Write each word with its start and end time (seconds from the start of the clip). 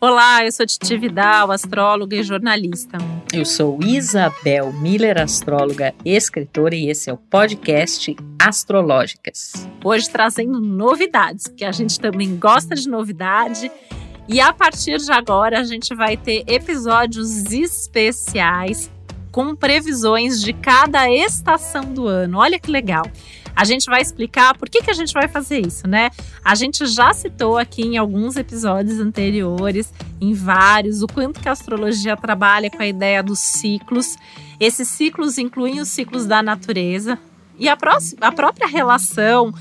Olá, 0.00 0.44
eu 0.44 0.52
sou 0.52 0.64
Titi 0.64 0.96
Vidal, 0.96 1.50
astróloga 1.50 2.14
e 2.14 2.22
jornalista. 2.22 2.98
Eu 3.34 3.44
sou 3.44 3.80
Isabel 3.82 4.72
Miller, 4.74 5.20
astróloga 5.20 5.92
escritora, 6.04 6.76
e 6.76 6.88
esse 6.88 7.10
é 7.10 7.12
o 7.12 7.16
podcast 7.16 8.14
Astrológicas. 8.38 9.68
Hoje 9.82 10.08
trazendo 10.08 10.60
novidades, 10.60 11.48
porque 11.48 11.64
a 11.64 11.72
gente 11.72 11.98
também 11.98 12.38
gosta 12.38 12.76
de 12.76 12.88
novidade. 12.88 13.72
E 14.28 14.40
a 14.40 14.52
partir 14.52 14.98
de 14.98 15.10
agora 15.10 15.58
a 15.58 15.64
gente 15.64 15.92
vai 15.96 16.16
ter 16.16 16.44
episódios 16.46 17.50
especiais 17.50 18.88
com 19.32 19.56
previsões 19.56 20.40
de 20.40 20.52
cada 20.52 21.10
estação 21.10 21.82
do 21.92 22.06
ano. 22.06 22.38
Olha 22.38 22.60
que 22.60 22.70
legal. 22.70 23.04
A 23.58 23.64
gente 23.64 23.86
vai 23.86 24.00
explicar 24.00 24.56
por 24.56 24.70
que, 24.70 24.80
que 24.80 24.90
a 24.90 24.94
gente 24.94 25.12
vai 25.12 25.26
fazer 25.26 25.66
isso, 25.66 25.88
né? 25.88 26.10
A 26.44 26.54
gente 26.54 26.86
já 26.86 27.12
citou 27.12 27.58
aqui 27.58 27.82
em 27.82 27.98
alguns 27.98 28.36
episódios 28.36 29.00
anteriores, 29.00 29.92
em 30.20 30.32
vários, 30.32 31.02
o 31.02 31.08
quanto 31.08 31.40
que 31.40 31.48
a 31.48 31.52
astrologia 31.52 32.16
trabalha 32.16 32.70
com 32.70 32.80
a 32.80 32.86
ideia 32.86 33.20
dos 33.20 33.40
ciclos. 33.40 34.14
Esses 34.60 34.86
ciclos 34.86 35.38
incluem 35.38 35.80
os 35.80 35.88
ciclos 35.88 36.24
da 36.24 36.40
natureza 36.40 37.18
e 37.58 37.68
a, 37.68 37.76
próxima, 37.76 38.28
a 38.28 38.30
própria 38.30 38.68
relação 38.68 39.52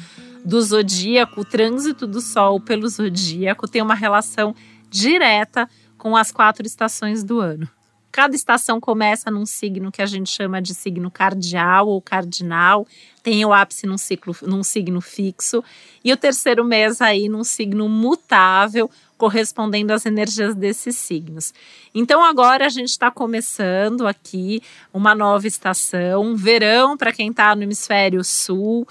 do 0.45 0.61
zodíaco, 0.61 1.41
o 1.41 1.45
trânsito 1.45 2.05
do 2.05 2.21
Sol 2.21 2.61
pelo 2.61 2.87
zodíaco 2.87 3.67
tem 3.67 3.81
uma 3.81 3.95
relação 3.95 4.53
direta 4.91 5.67
com 5.97 6.15
as 6.15 6.31
quatro 6.31 6.67
estações 6.67 7.23
do 7.23 7.39
ano. 7.39 7.67
Cada 8.11 8.35
estação 8.35 8.79
começa 8.79 9.29
num 9.29 9.45
signo 9.45 9.91
que 9.91 10.01
a 10.01 10.05
gente 10.05 10.29
chama 10.29 10.61
de 10.61 10.73
signo 10.73 11.11
cardial 11.11 11.87
ou 11.87 12.01
cardinal, 12.01 12.87
tem 13.21 13.45
o 13.45 13.53
ápice 13.53 13.85
num, 13.85 13.97
ciclo, 13.97 14.35
num 14.43 14.63
signo 14.63 15.01
fixo, 15.01 15.63
e 16.03 16.11
o 16.11 16.17
terceiro 16.17 16.63
mês 16.63 17.01
aí 17.01 17.29
num 17.29 17.43
signo 17.43 17.87
mutável, 17.87 18.89
correspondendo 19.17 19.91
às 19.91 20.05
energias 20.05 20.55
desses 20.55 20.95
signos. 20.95 21.53
Então 21.93 22.23
agora 22.23 22.65
a 22.65 22.69
gente 22.69 22.89
está 22.89 23.09
começando 23.09 24.07
aqui 24.07 24.61
uma 24.93 25.15
nova 25.15 25.47
estação, 25.47 26.35
verão 26.35 26.95
para 26.95 27.11
quem 27.11 27.29
está 27.29 27.55
no 27.55 27.63
hemisfério 27.63 28.23
sul, 28.23 28.87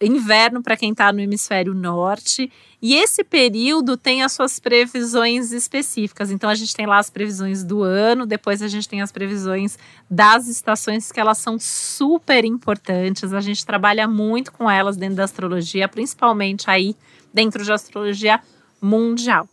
inverno 0.00 0.62
para 0.62 0.76
quem 0.76 0.92
está 0.92 1.12
no 1.12 1.20
hemisfério 1.20 1.74
norte. 1.74 2.50
E 2.80 2.94
esse 2.94 3.22
período 3.22 3.96
tem 3.96 4.22
as 4.22 4.32
suas 4.32 4.58
previsões 4.58 5.52
específicas. 5.52 6.30
Então 6.30 6.48
a 6.48 6.54
gente 6.54 6.74
tem 6.74 6.86
lá 6.86 6.98
as 6.98 7.10
previsões 7.10 7.64
do 7.64 7.82
ano, 7.82 8.26
depois 8.26 8.62
a 8.62 8.68
gente 8.68 8.88
tem 8.88 9.02
as 9.02 9.12
previsões 9.12 9.78
das 10.10 10.48
estações 10.48 11.10
que 11.10 11.20
elas 11.20 11.38
são 11.38 11.58
super 11.58 12.44
importantes. 12.44 13.32
A 13.32 13.40
gente 13.40 13.64
trabalha 13.64 14.06
muito 14.06 14.52
com 14.52 14.70
elas 14.70 14.96
dentro 14.96 15.16
da 15.16 15.24
astrologia, 15.24 15.88
principalmente 15.88 16.70
aí 16.70 16.96
dentro 17.32 17.64
de 17.64 17.72
astrologia 17.72 18.40
mundial. 18.80 19.48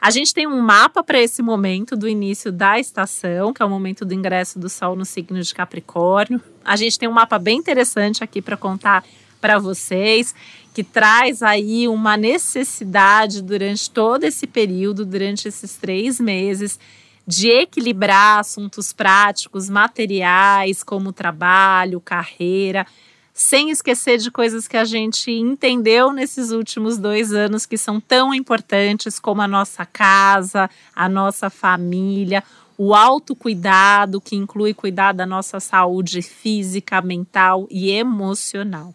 A 0.00 0.10
gente 0.10 0.32
tem 0.32 0.46
um 0.46 0.60
mapa 0.60 1.02
para 1.02 1.20
esse 1.20 1.42
momento 1.42 1.96
do 1.96 2.08
início 2.08 2.52
da 2.52 2.78
estação, 2.78 3.52
que 3.52 3.60
é 3.60 3.66
o 3.66 3.68
momento 3.68 4.04
do 4.04 4.14
ingresso 4.14 4.56
do 4.56 4.68
Sol 4.68 4.94
no 4.94 5.04
signo 5.04 5.40
de 5.42 5.52
Capricórnio. 5.52 6.40
A 6.64 6.76
gente 6.76 6.96
tem 6.96 7.08
um 7.08 7.12
mapa 7.12 7.36
bem 7.36 7.58
interessante 7.58 8.22
aqui 8.22 8.40
para 8.40 8.56
contar 8.56 9.04
para 9.40 9.58
vocês, 9.58 10.34
que 10.74 10.84
traz 10.84 11.42
aí 11.42 11.88
uma 11.88 12.16
necessidade 12.16 13.42
durante 13.42 13.90
todo 13.90 14.24
esse 14.24 14.46
período, 14.46 15.04
durante 15.04 15.48
esses 15.48 15.76
três 15.76 16.20
meses, 16.20 16.78
de 17.26 17.48
equilibrar 17.48 18.40
assuntos 18.40 18.92
práticos, 18.92 19.68
materiais, 19.68 20.82
como 20.82 21.12
trabalho, 21.12 22.00
carreira, 22.00 22.86
sem 23.34 23.70
esquecer 23.70 24.18
de 24.18 24.30
coisas 24.30 24.66
que 24.66 24.76
a 24.76 24.84
gente 24.84 25.30
entendeu 25.30 26.12
nesses 26.12 26.50
últimos 26.50 26.96
dois 26.96 27.32
anos 27.32 27.66
que 27.66 27.76
são 27.76 28.00
tão 28.00 28.34
importantes, 28.34 29.18
como 29.18 29.42
a 29.42 29.46
nossa 29.46 29.84
casa, 29.84 30.68
a 30.94 31.08
nossa 31.08 31.50
família, 31.50 32.42
o 32.76 32.94
autocuidado, 32.94 34.20
que 34.20 34.34
inclui 34.34 34.72
cuidar 34.72 35.12
da 35.12 35.26
nossa 35.26 35.60
saúde 35.60 36.22
física, 36.22 37.02
mental 37.02 37.68
e 37.70 37.90
emocional. 37.90 38.94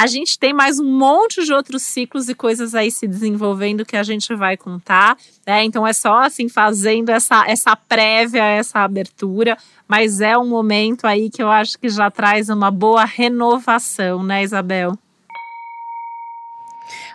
A 0.00 0.06
gente 0.06 0.38
tem 0.38 0.54
mais 0.54 0.78
um 0.78 0.84
monte 0.84 1.44
de 1.44 1.52
outros 1.52 1.82
ciclos 1.82 2.28
e 2.28 2.34
coisas 2.34 2.72
aí 2.72 2.88
se 2.88 3.04
desenvolvendo 3.04 3.84
que 3.84 3.96
a 3.96 4.04
gente 4.04 4.32
vai 4.32 4.56
contar, 4.56 5.18
né? 5.44 5.64
Então 5.64 5.84
é 5.84 5.92
só 5.92 6.22
assim 6.22 6.48
fazendo 6.48 7.08
essa 7.08 7.44
essa 7.48 7.74
prévia, 7.74 8.44
essa 8.44 8.78
abertura, 8.78 9.58
mas 9.88 10.20
é 10.20 10.38
um 10.38 10.46
momento 10.46 11.04
aí 11.04 11.28
que 11.28 11.42
eu 11.42 11.50
acho 11.50 11.76
que 11.80 11.88
já 11.88 12.12
traz 12.12 12.48
uma 12.48 12.70
boa 12.70 13.04
renovação, 13.04 14.22
né, 14.22 14.44
Isabel? 14.44 14.96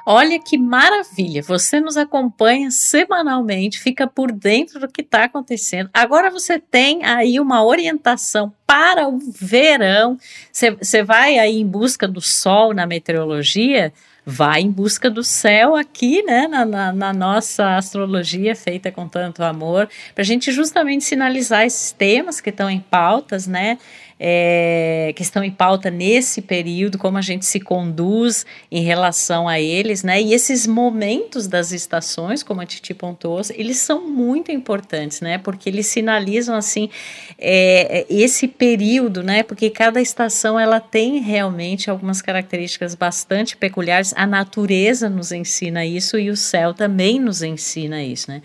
Olha 0.06 0.40
que 0.40 0.58
maravilha! 0.58 1.42
Você 1.44 1.80
nos 1.80 1.98
acompanha 1.98 2.72
semanalmente, 2.72 3.80
fica 3.80 4.08
por 4.08 4.32
dentro 4.32 4.80
do 4.80 4.88
que 4.88 5.02
está 5.02 5.26
acontecendo. 5.26 5.90
Agora 5.94 6.30
você 6.30 6.60
tem 6.60 7.04
aí 7.06 7.40
uma 7.40 7.64
orientação 7.64 8.54
para 8.66 9.08
o 9.08 9.20
verão. 9.20 10.18
Você 10.52 11.04
vai 11.04 11.40
aí 11.40 11.60
em 11.60 11.68
busca 11.68 12.08
do 12.08 12.22
sol 12.22 12.74
na 12.74 12.86
meteorologia? 12.86 13.94
vai 14.26 14.62
em 14.62 14.72
busca 14.72 15.10
do 15.10 15.24
céu 15.24 15.76
aqui, 15.76 16.24
né, 16.24 16.48
na, 16.48 16.66
na, 16.66 16.94
na 16.94 17.14
nossa 17.14 17.76
astrologia 17.76 18.56
feita 18.56 18.92
com 18.92 19.08
tanto 19.08 19.44
amor, 19.44 19.90
para 20.14 20.22
a 20.22 20.26
gente 20.26 20.52
justamente 20.52 21.04
sinalizar 21.04 21.66
esses 21.66 21.92
temas 21.92 22.40
que 22.40 22.50
estão 22.50 22.70
em 22.70 22.80
pautas, 22.80 23.48
né, 23.48 23.78
é, 24.26 25.12
que 25.18 25.22
estão 25.22 25.44
em 25.44 25.52
pauta 25.52 25.92
nesse 25.92 26.42
período, 26.42 26.98
como 26.98 27.18
a 27.18 27.22
gente 27.22 27.46
se 27.46 27.60
conduz 27.60 28.46
em 28.72 28.82
relação 28.82 29.50
a 29.50 29.60
eles, 29.60 30.02
né? 30.02 30.22
E 30.22 30.34
esses 30.34 30.66
momentos 30.66 31.46
das 31.46 31.74
estações, 31.74 32.42
como 32.42 32.62
a 32.62 32.66
Titi 32.66 32.94
pontuou, 32.94 33.42
eles 33.54 33.80
são 33.80 34.08
muito 34.08 34.50
importantes, 34.50 35.20
né? 35.20 35.38
Porque 35.38 35.68
eles 35.68 35.88
sinalizam 35.88 36.56
assim 36.56 36.90
é, 37.38 38.06
esse 38.10 38.48
período, 38.48 39.22
né? 39.22 39.44
Porque 39.44 39.70
cada 39.70 40.00
estação 40.00 40.58
ela 40.58 40.80
tem 40.80 41.20
realmente 41.20 41.90
algumas 41.90 42.22
características 42.22 42.96
bastante 42.96 43.58
peculiares. 43.58 44.14
A 44.16 44.26
natureza 44.26 45.10
nos 45.10 45.34
ensina 45.34 45.86
isso 45.86 46.18
e 46.18 46.30
o 46.30 46.38
céu 46.38 46.74
também 46.74 47.20
nos 47.20 47.44
ensina 47.44 48.02
isso, 48.02 48.32
né? 48.32 48.42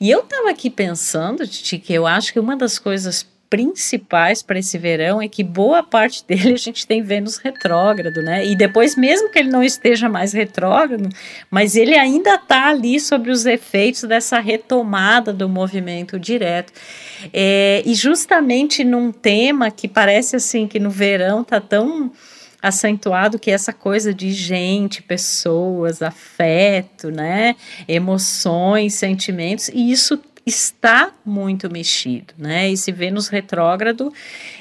E 0.00 0.10
eu 0.10 0.20
estava 0.20 0.48
aqui 0.48 0.70
pensando, 0.70 1.46
Titi, 1.46 1.78
que 1.78 1.92
eu 1.92 2.06
acho 2.06 2.32
que 2.32 2.40
uma 2.40 2.56
das 2.56 2.78
coisas 2.78 3.26
principais 3.50 4.42
para 4.42 4.58
esse 4.58 4.76
verão 4.76 5.20
é 5.20 5.28
que 5.28 5.42
boa 5.42 5.82
parte 5.82 6.24
dele 6.28 6.52
a 6.52 6.58
gente 6.58 6.86
tem 6.86 7.02
Vênus 7.02 7.36
retrógrado, 7.38 8.22
né? 8.22 8.46
E 8.46 8.54
depois, 8.54 8.96
mesmo 8.96 9.30
que 9.30 9.38
ele 9.38 9.50
não 9.50 9.62
esteja 9.62 10.08
mais 10.08 10.32
retrógrado, 10.32 11.08
mas 11.50 11.76
ele 11.76 11.94
ainda 11.94 12.34
está 12.34 12.68
ali 12.68 13.00
sobre 13.00 13.30
os 13.30 13.46
efeitos 13.46 14.02
dessa 14.02 14.38
retomada 14.38 15.32
do 15.32 15.48
movimento 15.48 16.18
direto. 16.18 16.72
É, 17.32 17.82
e 17.84 17.94
justamente 17.94 18.84
num 18.84 19.10
tema 19.10 19.70
que 19.70 19.88
parece 19.88 20.36
assim 20.36 20.66
que 20.66 20.78
no 20.78 20.90
verão 20.90 21.42
tá 21.42 21.60
tão 21.60 22.12
acentuado 22.60 23.38
que 23.38 23.50
essa 23.50 23.72
coisa 23.72 24.12
de 24.12 24.32
gente, 24.32 25.00
pessoas, 25.00 26.02
afeto, 26.02 27.10
né, 27.10 27.54
emoções, 27.86 28.94
sentimentos, 28.94 29.68
e 29.68 29.92
isso 29.92 30.20
está 30.48 31.12
muito 31.24 31.70
mexido, 31.70 32.34
né? 32.38 32.70
Esse 32.70 32.90
Vênus 32.90 33.28
retrógrado 33.28 34.12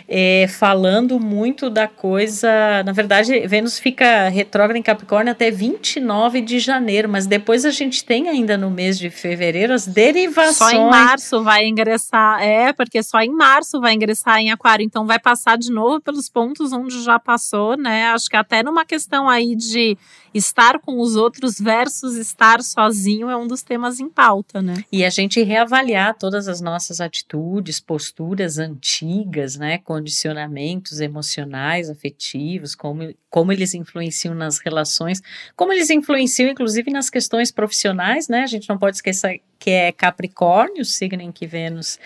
é, 0.08 0.48
falando 0.48 1.20
muito 1.20 1.70
da 1.70 1.88
coisa. 1.88 2.50
Na 2.86 2.94
verdade, 2.94 3.46
Vênus 3.48 3.78
fica 3.78 4.30
retrógrado 4.30 4.78
em 4.78 4.82
Capricórnio 4.82 5.32
até 5.32 5.52
29 5.52 6.42
de 6.42 6.60
janeiro, 6.60 7.10
mas 7.10 7.28
depois 7.28 7.66
a 7.66 7.72
gente 7.72 8.06
tem 8.06 8.30
ainda 8.30 8.58
no 8.58 8.72
mês 8.72 8.98
de 8.98 9.10
fevereiro 9.10 9.74
as 9.74 9.86
derivações. 9.86 10.58
Só 10.58 10.72
em 10.72 10.90
março 10.90 11.44
vai 11.44 11.68
ingressar, 11.68 12.42
é, 12.42 12.72
porque 12.72 13.04
só 13.04 13.20
em 13.20 13.32
março 13.32 13.82
vai 13.82 13.94
ingressar 13.94 14.40
em 14.40 14.52
Aquário, 14.52 14.84
então 14.84 15.06
vai 15.06 15.20
passar 15.20 15.58
de 15.58 15.72
novo 15.72 16.00
pelos 16.00 16.30
pontos 16.30 16.72
onde 16.72 17.04
já 17.04 17.20
passou, 17.20 17.76
né? 17.76 18.06
Acho 18.08 18.30
que 18.30 18.38
até 18.38 18.64
numa 18.64 18.86
questão 18.86 19.28
aí 19.28 19.56
de 19.56 19.98
estar 20.34 20.80
com 20.80 21.00
os 21.00 21.16
outros 21.16 21.60
versus 21.60 22.16
estar 22.16 22.62
sozinho 22.62 23.30
é 23.30 23.36
um 23.36 23.48
dos 23.48 23.64
temas 23.64 24.00
em 24.00 24.08
pauta, 24.08 24.62
né? 24.62 24.84
E 24.92 25.04
a 25.04 25.10
gente 25.10 25.42
reavaliar 25.42 26.16
todas 26.18 26.48
as 26.48 26.62
nossas 26.62 27.02
atitudes, 27.02 27.80
posturas 27.80 28.58
antigas, 28.58 29.58
né? 29.58 29.80
Condicionamentos 29.98 31.00
emocionais, 31.00 31.90
afetivos, 31.90 32.76
como, 32.76 33.16
como 33.32 33.52
eles 33.52 33.74
influenciam 33.74 34.36
nas 34.36 34.60
relações, 34.60 35.24
como 35.56 35.74
eles 35.74 35.90
influenciam, 35.90 36.52
inclusive, 36.52 36.92
nas 36.92 37.10
questões 37.10 37.52
profissionais, 37.52 38.28
né? 38.28 38.42
A 38.42 38.48
gente 38.48 38.70
não 38.70 38.78
pode 38.78 38.98
esquecer 38.98 39.42
que 39.58 39.72
é 39.72 39.92
Capricórnio, 39.92 40.84
o 40.84 40.86
signo 40.86 41.22
em 41.24 41.32
que 41.32 41.48
Vênus 41.48 41.98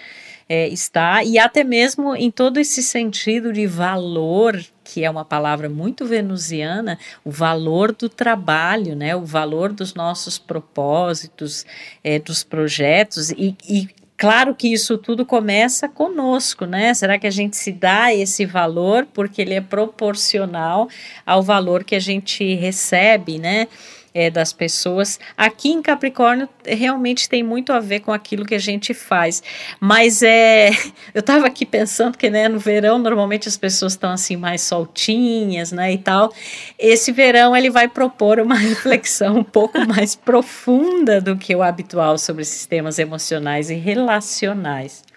é, 0.47 0.69
está, 0.69 1.21
e 1.21 1.37
até 1.37 1.65
mesmo 1.65 2.15
em 2.15 2.31
todo 2.31 2.59
esse 2.59 2.81
sentido 2.81 3.51
de 3.51 3.67
valor, 3.67 4.57
que 4.85 5.03
é 5.03 5.09
uma 5.09 5.25
palavra 5.25 5.67
muito 5.67 6.05
venusiana, 6.05 6.97
o 7.25 7.31
valor 7.31 7.93
do 7.93 8.07
trabalho, 8.07 8.95
né, 8.95 9.13
o 9.15 9.25
valor 9.25 9.73
dos 9.73 9.93
nossos 9.93 10.37
propósitos, 10.37 11.65
é, 12.01 12.19
dos 12.19 12.41
projetos, 12.41 13.31
e, 13.31 13.55
e 13.67 13.89
Claro 14.21 14.53
que 14.53 14.71
isso 14.71 14.99
tudo 14.99 15.25
começa 15.25 15.89
conosco, 15.89 16.67
né? 16.67 16.93
Será 16.93 17.17
que 17.17 17.25
a 17.25 17.31
gente 17.31 17.57
se 17.57 17.71
dá 17.71 18.13
esse 18.13 18.45
valor 18.45 19.07
porque 19.11 19.41
ele 19.41 19.55
é 19.55 19.61
proporcional 19.61 20.87
ao 21.25 21.41
valor 21.41 21.83
que 21.83 21.95
a 21.95 21.99
gente 21.99 22.53
recebe, 22.53 23.39
né? 23.39 23.67
É, 24.13 24.29
das 24.29 24.51
pessoas. 24.51 25.19
Aqui 25.37 25.69
em 25.69 25.81
Capricórnio 25.81 26.47
realmente 26.65 27.29
tem 27.29 27.43
muito 27.43 27.71
a 27.73 27.79
ver 27.79 28.01
com 28.01 28.11
aquilo 28.11 28.45
que 28.45 28.55
a 28.55 28.59
gente 28.59 28.93
faz. 28.93 29.41
Mas 29.79 30.21
é, 30.21 30.69
eu 31.13 31.19
estava 31.19 31.47
aqui 31.47 31.65
pensando 31.65 32.17
que 32.17 32.29
né, 32.29 32.47
no 32.47 32.59
verão 32.59 32.97
normalmente 32.97 33.47
as 33.47 33.57
pessoas 33.57 33.93
estão 33.93 34.11
assim 34.11 34.35
mais 34.35 34.61
soltinhas, 34.61 35.71
né, 35.71 35.93
e 35.93 35.97
tal. 35.97 36.33
Esse 36.77 37.11
verão 37.11 37.55
ele 37.55 37.69
vai 37.69 37.87
propor 37.87 38.39
uma 38.39 38.55
reflexão 38.57 39.37
um 39.37 39.43
pouco 39.43 39.79
mais 39.87 40.15
profunda 40.15 41.21
do 41.21 41.37
que 41.37 41.55
o 41.55 41.61
habitual 41.61 42.17
sobre 42.17 42.43
sistemas 42.43 42.99
emocionais 42.99 43.69
e 43.69 43.75
relacionais. 43.75 45.10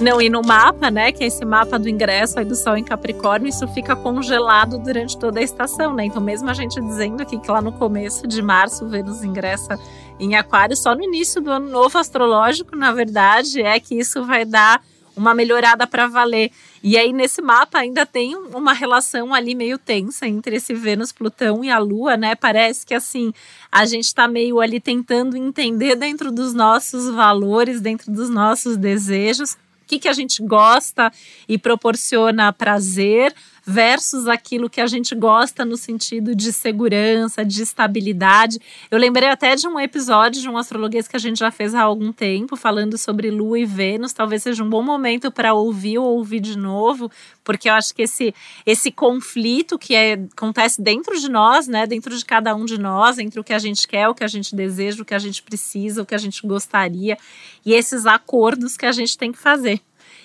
Não, 0.00 0.22
e 0.22 0.30
no 0.30 0.42
mapa, 0.42 0.92
né, 0.92 1.10
que 1.10 1.24
é 1.24 1.26
esse 1.26 1.44
mapa 1.44 1.76
do 1.76 1.88
ingresso 1.88 2.38
aí 2.38 2.44
do 2.44 2.54
Sol 2.54 2.76
em 2.76 2.84
Capricórnio, 2.84 3.48
isso 3.48 3.66
fica 3.68 3.96
congelado 3.96 4.78
durante 4.78 5.18
toda 5.18 5.40
a 5.40 5.42
estação, 5.42 5.92
né? 5.92 6.04
Então, 6.04 6.22
mesmo 6.22 6.48
a 6.48 6.54
gente 6.54 6.80
dizendo 6.80 7.20
aqui 7.20 7.36
que 7.36 7.50
lá 7.50 7.60
no 7.60 7.72
começo 7.72 8.24
de 8.24 8.40
março 8.40 8.86
Vênus 8.86 9.24
ingressa 9.24 9.76
em 10.20 10.36
Aquário, 10.36 10.76
só 10.76 10.94
no 10.94 11.02
início 11.02 11.40
do 11.40 11.50
ano 11.50 11.68
novo 11.68 11.98
astrológico, 11.98 12.76
na 12.76 12.92
verdade, 12.92 13.60
é 13.60 13.80
que 13.80 13.98
isso 13.98 14.24
vai 14.24 14.44
dar 14.44 14.80
uma 15.16 15.34
melhorada 15.34 15.84
para 15.84 16.06
valer. 16.06 16.52
E 16.80 16.96
aí, 16.96 17.12
nesse 17.12 17.42
mapa, 17.42 17.80
ainda 17.80 18.06
tem 18.06 18.36
uma 18.36 18.72
relação 18.72 19.34
ali 19.34 19.52
meio 19.52 19.78
tensa 19.78 20.28
entre 20.28 20.56
esse 20.56 20.74
Vênus, 20.74 21.10
Plutão 21.10 21.64
e 21.64 21.70
a 21.70 21.78
Lua, 21.80 22.16
né? 22.16 22.36
Parece 22.36 22.86
que 22.86 22.94
assim, 22.94 23.32
a 23.70 23.84
gente 23.84 24.04
está 24.04 24.28
meio 24.28 24.60
ali 24.60 24.78
tentando 24.78 25.36
entender 25.36 25.96
dentro 25.96 26.30
dos 26.30 26.54
nossos 26.54 27.12
valores, 27.12 27.80
dentro 27.80 28.12
dos 28.12 28.30
nossos 28.30 28.76
desejos 28.76 29.56
que, 29.88 29.98
que 29.98 30.08
a 30.08 30.12
gente 30.12 30.42
gosta 30.42 31.10
e 31.48 31.56
proporciona 31.58 32.52
prazer 32.52 33.34
versus 33.68 34.26
aquilo 34.26 34.70
que 34.70 34.80
a 34.80 34.86
gente 34.86 35.14
gosta 35.14 35.62
no 35.62 35.76
sentido 35.76 36.34
de 36.34 36.54
segurança, 36.54 37.44
de 37.44 37.62
estabilidade. 37.62 38.58
Eu 38.90 38.98
lembrei 38.98 39.28
até 39.28 39.54
de 39.54 39.68
um 39.68 39.78
episódio 39.78 40.40
de 40.40 40.48
um 40.48 40.56
astrologuês 40.56 41.06
que 41.06 41.14
a 41.14 41.18
gente 41.18 41.40
já 41.40 41.50
fez 41.50 41.74
há 41.74 41.82
algum 41.82 42.10
tempo, 42.10 42.56
falando 42.56 42.96
sobre 42.96 43.30
Lua 43.30 43.58
e 43.58 43.66
Vênus. 43.66 44.14
Talvez 44.14 44.42
seja 44.42 44.64
um 44.64 44.70
bom 44.70 44.82
momento 44.82 45.30
para 45.30 45.52
ouvir 45.52 45.98
ou 45.98 46.16
ouvir 46.16 46.40
de 46.40 46.56
novo, 46.56 47.10
porque 47.44 47.68
eu 47.68 47.74
acho 47.74 47.94
que 47.94 48.00
esse, 48.00 48.34
esse 48.64 48.90
conflito 48.90 49.78
que 49.78 49.94
é, 49.94 50.14
acontece 50.14 50.80
dentro 50.80 51.20
de 51.20 51.30
nós, 51.30 51.68
né, 51.68 51.86
dentro 51.86 52.16
de 52.16 52.24
cada 52.24 52.56
um 52.56 52.64
de 52.64 52.78
nós, 52.78 53.18
entre 53.18 53.38
o 53.38 53.44
que 53.44 53.52
a 53.52 53.58
gente 53.58 53.86
quer, 53.86 54.08
o 54.08 54.14
que 54.14 54.24
a 54.24 54.28
gente 54.28 54.56
deseja, 54.56 55.02
o 55.02 55.04
que 55.04 55.14
a 55.14 55.18
gente 55.18 55.42
precisa, 55.42 56.00
o 56.00 56.06
que 56.06 56.14
a 56.14 56.18
gente 56.18 56.40
gostaria, 56.46 57.18
e 57.66 57.74
esses 57.74 58.06
acordos 58.06 58.78
que 58.78 58.86
a 58.86 58.92
gente 58.92 59.18
tem 59.18 59.30
que 59.30 59.38
fazer. 59.38 59.78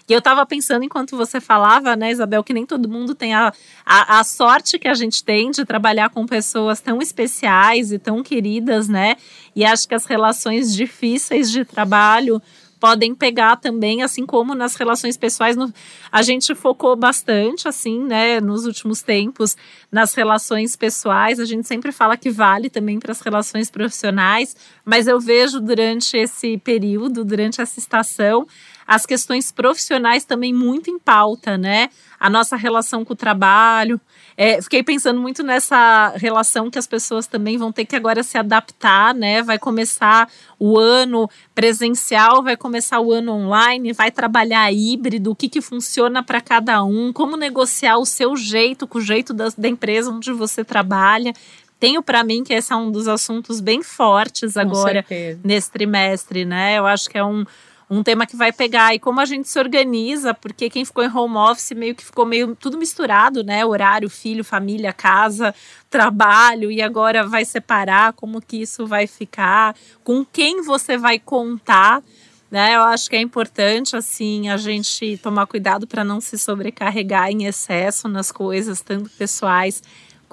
E 0.07 0.13
eu 0.13 0.19
estava 0.19 0.45
pensando 0.45 0.83
enquanto 0.83 1.15
você 1.15 1.39
falava, 1.39 1.95
né, 1.95 2.11
Isabel, 2.11 2.43
que 2.43 2.53
nem 2.53 2.65
todo 2.65 2.89
mundo 2.89 3.15
tem 3.15 3.33
a, 3.33 3.53
a, 3.85 4.19
a, 4.19 4.23
sorte 4.23 4.77
que 4.77 4.87
a 4.87 4.93
gente 4.93 5.23
tem 5.23 5.49
de 5.49 5.63
trabalhar 5.63 6.09
com 6.09 6.25
pessoas 6.25 6.81
tão 6.81 7.01
especiais 7.01 7.91
e 7.91 7.97
tão 7.97 8.21
queridas, 8.21 8.89
né? 8.89 9.15
E 9.55 9.63
acho 9.63 9.87
que 9.87 9.95
as 9.95 10.05
relações 10.05 10.75
difíceis 10.75 11.49
de 11.49 11.63
trabalho 11.63 12.41
podem 12.83 13.15
pegar 13.15 13.55
também, 13.55 14.03
assim 14.03 14.25
como 14.25 14.53
nas 14.53 14.75
relações 14.75 15.15
pessoais. 15.15 15.55
No, 15.55 15.73
a 16.11 16.21
gente 16.21 16.53
focou 16.53 16.97
bastante, 16.97 17.65
assim, 17.65 18.03
né, 18.03 18.41
nos 18.41 18.65
últimos 18.65 19.01
tempos, 19.01 19.55
nas 19.89 20.13
relações 20.13 20.75
pessoais. 20.75 21.39
A 21.39 21.45
gente 21.45 21.65
sempre 21.65 21.93
fala 21.93 22.17
que 22.17 22.29
vale 22.29 22.69
também 22.69 22.99
para 22.99 23.13
as 23.13 23.21
relações 23.21 23.71
profissionais, 23.71 24.53
mas 24.83 25.07
eu 25.07 25.17
vejo 25.17 25.61
durante 25.61 26.17
esse 26.17 26.57
período, 26.57 27.23
durante 27.23 27.61
essa 27.61 27.79
estação, 27.79 28.45
as 28.85 29.05
questões 29.05 29.51
profissionais 29.51 30.25
também 30.25 30.53
muito 30.53 30.89
em 30.89 30.99
pauta, 30.99 31.57
né? 31.57 31.89
A 32.19 32.29
nossa 32.29 32.55
relação 32.55 33.03
com 33.03 33.13
o 33.13 33.15
trabalho. 33.15 33.99
É, 34.35 34.61
fiquei 34.61 34.83
pensando 34.83 35.19
muito 35.19 35.43
nessa 35.43 36.13
relação 36.15 36.69
que 36.69 36.79
as 36.79 36.87
pessoas 36.87 37.27
também 37.27 37.57
vão 37.57 37.71
ter 37.71 37.85
que 37.85 37.95
agora 37.95 38.23
se 38.23 38.37
adaptar, 38.37 39.13
né? 39.13 39.41
Vai 39.41 39.59
começar 39.59 40.29
o 40.59 40.77
ano 40.77 41.29
presencial, 41.53 42.43
vai 42.43 42.57
começar 42.57 42.99
o 42.99 43.11
ano 43.11 43.33
online, 43.33 43.93
vai 43.93 44.11
trabalhar 44.11 44.71
híbrido, 44.71 45.31
o 45.31 45.35
que, 45.35 45.49
que 45.49 45.61
funciona 45.61 46.23
para 46.23 46.41
cada 46.41 46.83
um, 46.83 47.13
como 47.13 47.37
negociar 47.37 47.97
o 47.97 48.05
seu 48.05 48.35
jeito 48.35 48.87
com 48.87 48.97
o 48.97 49.01
jeito 49.01 49.33
da, 49.33 49.49
da 49.57 49.67
empresa 49.67 50.11
onde 50.11 50.31
você 50.31 50.63
trabalha 50.63 51.33
tenho 51.79 52.01
para 52.01 52.23
mim 52.23 52.45
que 52.45 52.53
esse 52.53 52.71
é 52.71 52.75
um 52.77 52.89
dos 52.89 53.09
assuntos 53.09 53.59
bem 53.59 53.83
fortes 53.83 54.55
agora 54.55 55.05
nesse 55.43 55.69
trimestre, 55.69 56.45
né? 56.45 56.77
Eu 56.77 56.85
acho 56.85 57.09
que 57.09 57.17
é 57.17 57.25
um, 57.25 57.43
um 57.89 58.03
tema 58.03 58.25
que 58.25 58.35
vai 58.35 58.51
pegar 58.51 58.93
e 58.93 58.99
como 58.99 59.19
a 59.19 59.25
gente 59.25 59.47
se 59.47 59.59
organiza, 59.59 60.33
porque 60.33 60.69
quem 60.69 60.85
ficou 60.85 61.03
em 61.03 61.11
home 61.11 61.35
office 61.37 61.71
meio 61.71 61.95
que 61.95 62.03
ficou 62.03 62.25
meio 62.25 62.55
tudo 62.55 62.77
misturado, 62.77 63.43
né? 63.43 63.65
Horário, 63.65 64.09
filho, 64.09 64.43
família, 64.43 64.93
casa, 64.93 65.53
trabalho 65.89 66.71
e 66.71 66.81
agora 66.81 67.25
vai 67.25 67.45
separar, 67.45 68.13
como 68.13 68.41
que 68.41 68.61
isso 68.61 68.85
vai 68.85 69.07
ficar, 69.07 69.75
com 70.03 70.25
quem 70.25 70.61
você 70.61 70.97
vai 70.97 71.19
contar. 71.19 72.01
Né, 72.49 72.75
eu 72.75 72.83
acho 72.83 73.09
que 73.09 73.15
é 73.15 73.19
importante 73.19 73.95
assim 73.95 74.47
a 74.47 74.57
gente 74.57 75.17
tomar 75.17 75.47
cuidado 75.47 75.87
para 75.87 76.03
não 76.03 76.21
se 76.21 76.37
sobrecarregar 76.37 77.31
em 77.31 77.45
excesso 77.45 78.07
nas 78.07 78.31
coisas, 78.31 78.79
tanto 78.79 79.09
pessoais 79.09 79.81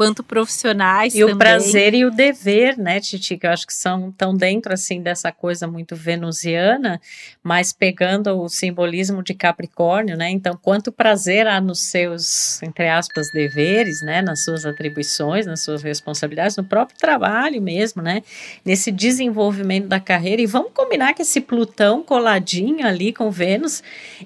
quanto 0.00 0.22
profissionais. 0.22 1.14
E 1.14 1.18
também. 1.18 1.34
o 1.34 1.36
prazer 1.36 1.92
e 1.92 2.06
o 2.06 2.10
dever, 2.10 2.78
né, 2.78 3.00
Titi, 3.00 3.36
que 3.36 3.46
eu 3.46 3.50
acho 3.50 3.66
que 3.66 3.74
são 3.74 4.10
tão 4.10 4.34
dentro 4.34 4.72
assim 4.72 5.02
dessa 5.02 5.30
coisa 5.30 5.66
muito 5.66 5.94
venusiana, 5.94 6.98
mas 7.42 7.70
pegando 7.70 8.34
o 8.40 8.48
simbolismo 8.48 9.22
de 9.22 9.34
Capricórnio, 9.34 10.16
né? 10.16 10.30
Então, 10.30 10.58
quanto 10.62 10.90
prazer 10.90 11.46
há 11.46 11.60
nos 11.60 11.80
seus, 11.80 12.62
entre 12.62 12.88
aspas, 12.88 13.30
deveres, 13.30 14.00
né, 14.00 14.22
nas 14.22 14.42
suas 14.42 14.64
atribuições, 14.64 15.44
nas 15.44 15.60
suas 15.60 15.82
responsabilidades, 15.82 16.56
no 16.56 16.64
próprio 16.64 16.98
trabalho 16.98 17.60
mesmo, 17.60 18.00
né? 18.00 18.22
Nesse 18.64 18.90
desenvolvimento 18.90 19.86
da 19.86 20.00
carreira. 20.00 20.40
E 20.40 20.46
vamos 20.46 20.72
combinar 20.72 21.12
que 21.12 21.20
esse 21.20 21.42
Plutão 21.42 22.02
coladinho 22.02 22.86
ali 22.86 23.12
com 23.12 23.30
Vênus, 23.30 23.82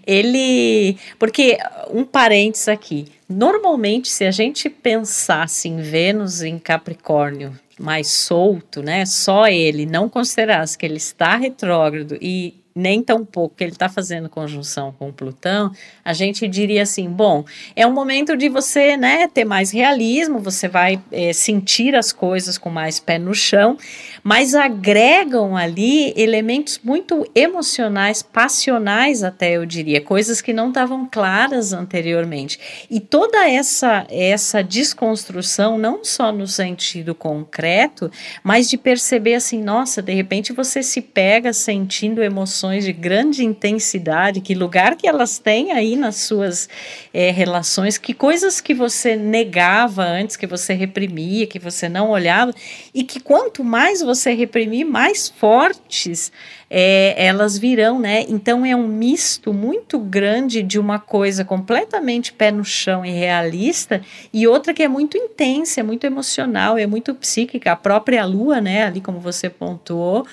ele. 0.07 0.97
Porque, 1.19 1.59
um 1.91 2.05
parênteses 2.05 2.69
aqui, 2.69 3.09
Normalmente, 3.29 4.09
se 4.09 4.25
a 4.25 4.31
gente 4.31 4.69
pensasse 4.69 5.69
em 5.69 5.81
Vênus 5.81 6.43
em 6.43 6.59
Capricórnio 6.59 7.59
mais 7.79 8.09
solto, 8.09 8.83
né, 8.83 9.05
só 9.05 9.47
ele, 9.49 9.87
não 9.87 10.09
considerasse 10.09 10.79
que 10.79 10.87
ele 10.87 10.97
está 10.97 11.37
retrógrado 11.37 12.17
e 12.21 12.55
nem 12.75 13.03
tão 13.03 13.25
pouco 13.25 13.55
que 13.55 13.63
ele 13.63 13.73
está 13.73 13.89
fazendo 13.89 14.29
conjunção 14.29 14.93
com 14.99 15.13
Plutão, 15.13 15.71
a 16.05 16.13
gente 16.13 16.49
diria 16.49 16.83
assim: 16.83 17.09
bom, 17.09 17.45
é 17.77 17.87
um 17.87 17.93
momento 17.93 18.37
de 18.37 18.49
você 18.49 18.97
né, 18.97 19.29
ter 19.29 19.45
mais 19.45 19.71
realismo, 19.71 20.41
você 20.41 20.67
vai 20.67 21.01
é, 21.13 21.33
sentir 21.33 21.95
as 21.95 22.13
coisas 22.13 22.59
com 22.59 22.71
mais 22.71 22.99
pé 22.99 23.19
no 23.19 23.33
chão, 23.33 23.77
mas 24.25 24.55
agregam 24.55 25.57
ali 25.57 26.13
elementos 26.17 26.81
muito 26.83 27.25
emocionais, 27.35 28.23
passionais, 28.23 29.23
até 29.23 29.53
eu 29.53 29.65
diria, 29.65 30.01
coisas 30.01 30.41
que 30.41 30.53
não 30.53 30.69
estavam 30.69 31.09
claras 31.11 31.73
anteriormente. 31.73 32.59
E 32.91 32.99
toda 32.99 33.49
essa, 33.49 34.05
essa 34.11 34.65
desconstrução, 34.65 35.79
não 35.79 36.03
só 36.03 36.33
no 36.33 36.49
sentido 36.49 37.15
concreto, 37.15 38.11
mas 38.43 38.69
de 38.69 38.77
perceber 38.77 39.35
assim: 39.35 39.63
nossa, 39.63 40.03
de 40.03 40.13
repente 40.13 40.53
você 40.53 40.83
se 40.83 41.01
pega 41.01 41.53
sentindo 41.53 42.23
emoções 42.23 42.64
emoções 42.65 42.85
de 42.85 42.93
grande 42.93 43.45
intensidade, 43.45 44.41
que 44.41 44.55
lugar 44.55 44.97
que 44.97 45.07
elas 45.07 45.39
têm 45.39 45.73
aí 45.73 45.97
nas 45.97 46.17
suas 46.17 46.69
é, 47.13 47.31
relações, 47.31 47.99
que 47.99 48.15
coisas 48.15 48.61
que 48.61 48.73
você 48.73 49.17
negava 49.17 50.03
antes, 50.03 50.37
que 50.37 50.47
você 50.47 50.73
reprimia, 50.73 51.47
que 51.47 51.59
você 51.59 51.89
não 51.89 52.11
olhava, 52.11 52.53
e 52.95 53.05
que 53.05 53.21
quanto 53.21 53.63
mais 53.63 54.01
você 54.01 54.33
reprimir, 54.33 54.87
mais 54.87 55.29
fortes 55.29 56.33
é, 56.71 57.15
elas 57.27 57.59
virão, 57.59 58.01
né? 58.01 58.25
Então 58.29 58.65
é 58.65 58.75
um 58.75 58.89
misto 58.89 59.53
muito 59.53 59.99
grande 59.99 60.63
de 60.63 60.79
uma 60.79 60.99
coisa 60.99 61.45
completamente 61.45 62.33
pé 62.33 62.51
no 62.51 62.65
chão 62.65 63.05
e 63.05 63.11
realista 63.11 64.01
e 64.33 64.47
outra 64.47 64.73
que 64.73 64.83
é 64.83 64.89
muito 64.89 65.17
intensa, 65.17 65.81
é 65.81 65.83
muito 65.83 66.05
emocional, 66.05 66.79
é 66.79 66.87
muito 66.87 67.15
psíquica. 67.15 67.73
A 67.73 67.77
própria 67.77 68.25
lua, 68.25 68.61
né? 68.61 68.85
Ali 68.85 69.01
como 69.01 69.21
você 69.21 69.51
pontuou 69.51 70.27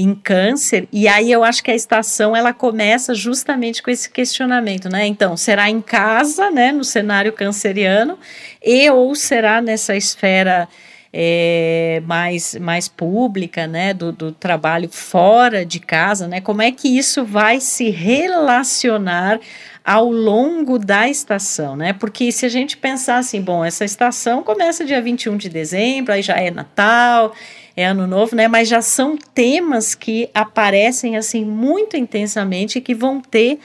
em 0.00 0.14
câncer, 0.14 0.88
e 0.92 1.06
aí 1.06 1.30
eu 1.30 1.44
acho 1.44 1.62
que 1.62 1.70
a 1.70 1.74
estação 1.74 2.34
ela 2.34 2.52
começa 2.52 3.14
justamente 3.14 3.82
com 3.82 3.90
esse 3.90 4.10
questionamento, 4.10 4.88
né? 4.88 5.06
Então, 5.06 5.36
será 5.36 5.68
em 5.68 5.80
casa, 5.80 6.50
né, 6.50 6.72
no 6.72 6.84
cenário 6.84 7.32
canceriano, 7.32 8.18
e 8.64 8.88
ou 8.90 9.14
será 9.14 9.60
nessa 9.60 9.96
esfera 9.96 10.68
é, 11.12 12.02
mais, 12.06 12.54
mais 12.56 12.88
pública, 12.88 13.66
né, 13.66 13.92
do, 13.92 14.12
do 14.12 14.32
trabalho 14.32 14.88
fora 14.88 15.64
de 15.64 15.80
casa, 15.80 16.28
né? 16.28 16.40
Como 16.40 16.62
é 16.62 16.70
que 16.70 16.88
isso 16.88 17.24
vai 17.24 17.60
se 17.60 17.90
relacionar 17.90 19.40
ao 19.84 20.10
longo 20.10 20.78
da 20.78 21.08
estação, 21.08 21.74
né? 21.74 21.92
Porque 21.92 22.30
se 22.30 22.46
a 22.46 22.48
gente 22.48 22.76
pensar 22.76 23.16
assim, 23.16 23.40
bom, 23.40 23.64
essa 23.64 23.84
estação 23.84 24.42
começa 24.42 24.84
dia 24.84 25.00
21 25.00 25.36
de 25.36 25.48
dezembro, 25.48 26.12
aí 26.12 26.22
já 26.22 26.36
é 26.36 26.50
Natal, 26.50 27.34
é 27.80 27.86
ano 27.86 28.06
novo, 28.06 28.36
né? 28.36 28.48
Mas 28.48 28.68
já 28.68 28.82
são 28.82 29.16
temas 29.16 29.94
que 29.94 30.28
aparecem 30.34 31.16
assim 31.16 31.44
muito 31.44 31.96
intensamente 31.96 32.78
e 32.78 32.80
que 32.80 32.94
vão 32.94 33.20
ter 33.20 33.58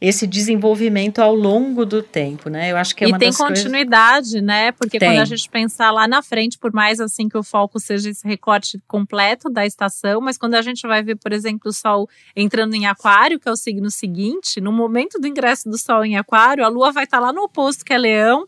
esse 0.00 0.26
desenvolvimento 0.26 1.20
ao 1.20 1.34
longo 1.34 1.86
do 1.86 2.02
tempo, 2.02 2.50
né? 2.50 2.70
Eu 2.70 2.76
acho 2.76 2.94
que 2.94 3.04
é 3.04 3.08
e 3.08 3.12
uma 3.12 3.18
tem 3.18 3.30
das 3.30 3.38
continuidade, 3.38 4.32
coisas... 4.32 4.42
né? 4.42 4.72
Porque 4.72 4.98
tem. 4.98 5.10
quando 5.10 5.20
a 5.20 5.24
gente 5.24 5.48
pensar 5.48 5.90
lá 5.90 6.06
na 6.06 6.22
frente, 6.22 6.58
por 6.58 6.72
mais 6.72 7.00
assim 7.00 7.28
que 7.28 7.38
o 7.38 7.42
foco 7.42 7.80
seja 7.80 8.10
esse 8.10 8.26
recorte 8.26 8.78
completo 8.86 9.48
da 9.48 9.64
estação, 9.64 10.20
mas 10.20 10.36
quando 10.36 10.54
a 10.54 10.62
gente 10.62 10.86
vai 10.86 11.02
ver, 11.02 11.16
por 11.16 11.32
exemplo, 11.32 11.70
o 11.70 11.72
Sol 11.72 12.08
entrando 12.34 12.74
em 12.74 12.86
Aquário, 12.86 13.40
que 13.40 13.48
é 13.48 13.52
o 13.52 13.56
signo 13.56 13.90
seguinte, 13.90 14.60
no 14.60 14.70
momento 14.70 15.18
do 15.18 15.26
ingresso 15.26 15.68
do 15.68 15.78
Sol 15.78 16.04
em 16.04 16.16
Aquário, 16.16 16.64
a 16.64 16.68
Lua 16.68 16.92
vai 16.92 17.04
estar 17.04 17.18
lá 17.18 17.32
no 17.32 17.42
oposto 17.42 17.84
que 17.84 17.92
é 17.92 17.98
Leão 17.98 18.46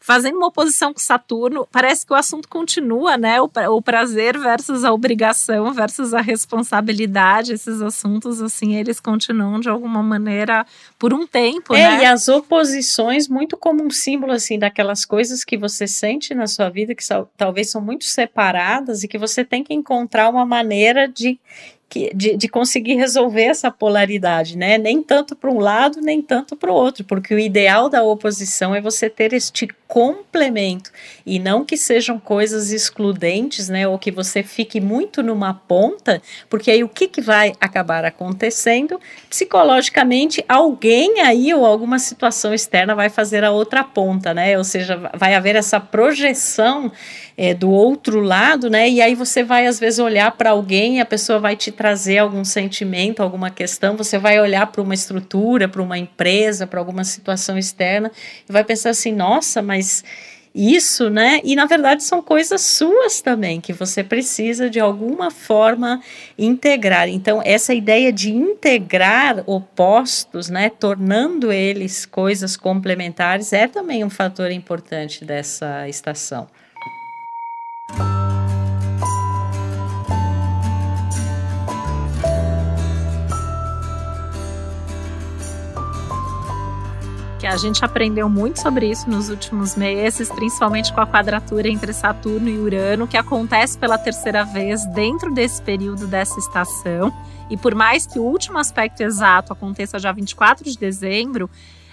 fazendo 0.00 0.36
uma 0.36 0.48
oposição 0.48 0.92
com 0.92 1.00
Saturno, 1.00 1.66
parece 1.70 2.06
que 2.06 2.12
o 2.12 2.16
assunto 2.16 2.48
continua, 2.48 3.16
né? 3.16 3.40
O, 3.40 3.50
o 3.70 3.82
prazer 3.82 4.38
versus 4.38 4.84
a 4.84 4.92
obrigação 4.92 5.72
versus 5.72 6.14
a 6.14 6.20
responsabilidade, 6.20 7.52
esses 7.52 7.80
assuntos, 7.80 8.40
assim, 8.40 8.74
eles 8.74 9.00
continuam 9.00 9.60
de 9.60 9.68
alguma 9.68 10.02
maneira 10.02 10.66
por 10.98 11.12
um 11.12 11.26
tempo, 11.26 11.74
é, 11.74 11.82
né? 11.82 12.02
e 12.02 12.06
as 12.06 12.28
oposições 12.28 13.28
muito 13.28 13.56
como 13.56 13.84
um 13.84 13.90
símbolo, 13.90 14.32
assim, 14.32 14.58
daquelas 14.58 15.04
coisas 15.04 15.44
que 15.44 15.56
você 15.56 15.86
sente 15.86 16.34
na 16.34 16.46
sua 16.46 16.68
vida 16.68 16.94
que 16.94 17.04
talvez 17.36 17.70
são 17.70 17.80
muito 17.80 18.04
separadas 18.04 19.02
e 19.02 19.08
que 19.08 19.18
você 19.18 19.44
tem 19.44 19.62
que 19.62 19.74
encontrar 19.74 20.30
uma 20.30 20.44
maneira 20.44 21.08
de 21.08 21.38
que, 21.88 22.10
de, 22.14 22.36
de 22.36 22.48
conseguir 22.48 22.96
resolver 22.96 23.44
essa 23.44 23.70
polaridade, 23.70 24.58
né? 24.58 24.76
Nem 24.76 25.02
tanto 25.02 25.34
para 25.34 25.50
um 25.50 25.58
lado, 25.58 26.00
nem 26.02 26.20
tanto 26.20 26.54
para 26.54 26.70
o 26.70 26.74
outro, 26.74 27.02
porque 27.04 27.34
o 27.34 27.38
ideal 27.38 27.88
da 27.88 28.02
oposição 28.02 28.74
é 28.74 28.80
você 28.80 29.08
ter 29.08 29.32
este 29.32 29.68
complemento 29.86 30.90
e 31.24 31.38
não 31.38 31.64
que 31.64 31.74
sejam 31.74 32.20
coisas 32.20 32.70
excludentes, 32.70 33.70
né? 33.70 33.88
Ou 33.88 33.98
que 33.98 34.10
você 34.10 34.42
fique 34.42 34.82
muito 34.82 35.22
numa 35.22 35.54
ponta, 35.54 36.20
porque 36.50 36.70
aí 36.70 36.84
o 36.84 36.88
que, 36.88 37.08
que 37.08 37.22
vai 37.22 37.54
acabar 37.58 38.04
acontecendo? 38.04 39.00
Psicologicamente, 39.30 40.44
alguém 40.46 41.22
aí 41.22 41.54
ou 41.54 41.64
alguma 41.64 41.98
situação 41.98 42.52
externa 42.52 42.94
vai 42.94 43.08
fazer 43.08 43.42
a 43.44 43.50
outra 43.50 43.82
ponta, 43.82 44.34
né? 44.34 44.58
Ou 44.58 44.64
seja, 44.64 45.10
vai 45.14 45.34
haver 45.34 45.56
essa 45.56 45.80
projeção 45.80 46.92
é, 47.40 47.54
do 47.54 47.70
outro 47.70 48.20
lado, 48.20 48.68
né? 48.68 48.90
E 48.90 49.00
aí 49.00 49.14
você 49.14 49.44
vai 49.44 49.68
às 49.68 49.78
vezes 49.78 50.00
olhar 50.00 50.32
para 50.32 50.50
alguém, 50.50 51.00
a 51.00 51.06
pessoa 51.06 51.38
vai 51.38 51.54
te 51.54 51.70
trazer 51.70 52.18
algum 52.18 52.44
sentimento, 52.44 53.22
alguma 53.22 53.48
questão, 53.48 53.96
você 53.96 54.18
vai 54.18 54.40
olhar 54.40 54.66
para 54.66 54.82
uma 54.82 54.92
estrutura, 54.92 55.68
para 55.68 55.80
uma 55.80 55.96
empresa, 55.96 56.66
para 56.66 56.80
alguma 56.80 57.04
situação 57.04 57.56
externa 57.56 58.10
e 58.48 58.52
vai 58.52 58.64
pensar 58.64 58.90
assim, 58.90 59.12
nossa, 59.12 59.62
mas 59.62 60.02
isso, 60.52 61.08
né? 61.08 61.40
E 61.44 61.54
na 61.54 61.64
verdade 61.64 62.02
são 62.02 62.20
coisas 62.20 62.60
suas 62.60 63.20
também 63.20 63.60
que 63.60 63.72
você 63.72 64.02
precisa 64.02 64.68
de 64.68 64.80
alguma 64.80 65.30
forma 65.30 66.02
integrar. 66.36 67.08
Então, 67.08 67.40
essa 67.44 67.72
ideia 67.72 68.12
de 68.12 68.32
integrar 68.32 69.44
opostos, 69.46 70.50
né, 70.50 70.68
tornando 70.68 71.52
eles 71.52 72.04
coisas 72.04 72.56
complementares, 72.56 73.52
é 73.52 73.68
também 73.68 74.02
um 74.02 74.10
fator 74.10 74.50
importante 74.50 75.24
dessa 75.24 75.88
estação. 75.88 76.48
A 87.48 87.56
gente 87.56 87.82
aprendeu 87.82 88.28
muito 88.28 88.60
sobre 88.60 88.90
isso 88.90 89.08
nos 89.08 89.30
últimos 89.30 89.74
meses, 89.74 90.28
principalmente 90.28 90.92
com 90.92 91.00
a 91.00 91.06
quadratura 91.06 91.68
entre 91.68 91.92
Saturno 91.94 92.48
e 92.48 92.58
Urano, 92.58 93.08
que 93.08 93.16
acontece 93.16 93.78
pela 93.78 93.96
terceira 93.96 94.44
vez 94.44 94.84
dentro 94.86 95.32
desse 95.32 95.62
período 95.62 96.06
dessa 96.06 96.38
estação. 96.38 97.12
E 97.50 97.56
por 97.56 97.74
mais 97.74 98.06
que 98.06 98.18
o 98.18 98.22
último 98.22 98.58
aspecto 98.58 99.02
exato 99.02 99.52
aconteça 99.52 99.98
já 99.98 100.12
24 100.12 100.64
de 100.70 100.76
dezembro, 100.76 101.48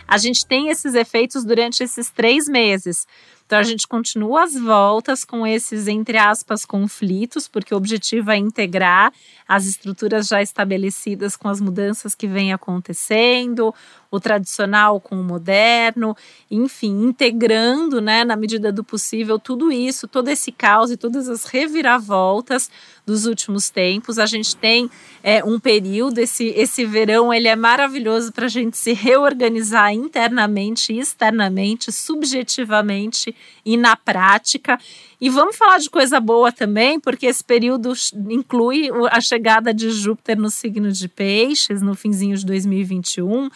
a 0.05 0.17
gente 0.17 0.45
tem 0.45 0.69
esses 0.69 0.93
efeitos 0.93 1.45
durante 1.45 1.83
esses 1.83 2.09
três 2.09 2.47
meses. 2.47 3.07
Então 3.45 3.59
a 3.59 3.63
gente 3.63 3.87
continua 3.87 4.43
as 4.43 4.55
voltas 4.55 5.23
com 5.23 5.45
esses, 5.45 5.87
entre 5.87 6.17
aspas, 6.17 6.65
conflitos, 6.65 7.47
porque 7.47 7.73
o 7.73 7.77
objetivo 7.77 8.31
é 8.31 8.37
integrar 8.37 9.13
as 9.47 9.65
estruturas 9.65 10.27
já 10.27 10.41
estabelecidas 10.41 11.35
com 11.35 11.47
as 11.47 11.61
mudanças 11.61 12.15
que 12.15 12.27
vêm 12.27 12.51
acontecendo, 12.51 13.73
o 14.09 14.19
tradicional 14.19 14.99
com 14.99 15.19
o 15.19 15.23
moderno, 15.23 16.15
enfim, 16.49 17.05
integrando, 17.05 17.99
né, 17.99 18.23
na 18.23 18.35
medida 18.35 18.71
do 18.71 18.83
possível, 18.83 19.37
tudo 19.37 19.71
isso, 19.71 20.07
todo 20.07 20.29
esse 20.29 20.51
caos 20.51 20.89
e 20.89 20.97
todas 20.97 21.27
as 21.27 21.45
reviravoltas 21.45 22.69
dos 23.05 23.25
últimos 23.25 23.69
tempos. 23.69 24.17
A 24.17 24.25
gente 24.25 24.55
tem 24.55 24.89
é, 25.21 25.43
um 25.43 25.59
período, 25.59 26.19
esse, 26.19 26.47
esse 26.55 26.85
verão, 26.85 27.33
ele 27.33 27.47
é 27.47 27.55
maravilhoso 27.55 28.31
para 28.31 28.45
a 28.45 28.49
gente 28.49 28.77
se 28.77 28.93
reorganizar 28.93 29.93
internamente, 29.93 30.93
externamente, 30.93 31.91
subjetivamente 31.91 33.35
e 33.65 33.77
na 33.77 33.95
prática. 33.95 34.79
E 35.19 35.29
vamos 35.29 35.55
falar 35.55 35.79
de 35.79 35.89
coisa 35.89 36.19
boa 36.19 36.51
também, 36.51 36.99
porque 36.99 37.25
esse 37.25 37.43
período 37.43 37.93
inclui 38.29 38.89
a 39.09 39.21
chegada 39.21 39.73
de 39.73 39.89
Júpiter 39.89 40.37
no 40.37 40.49
signo 40.49 40.91
de 40.91 41.07
Peixes, 41.07 41.81
no 41.81 41.95
finzinho 41.95 42.35
de 42.35 42.45
2021 42.45 43.49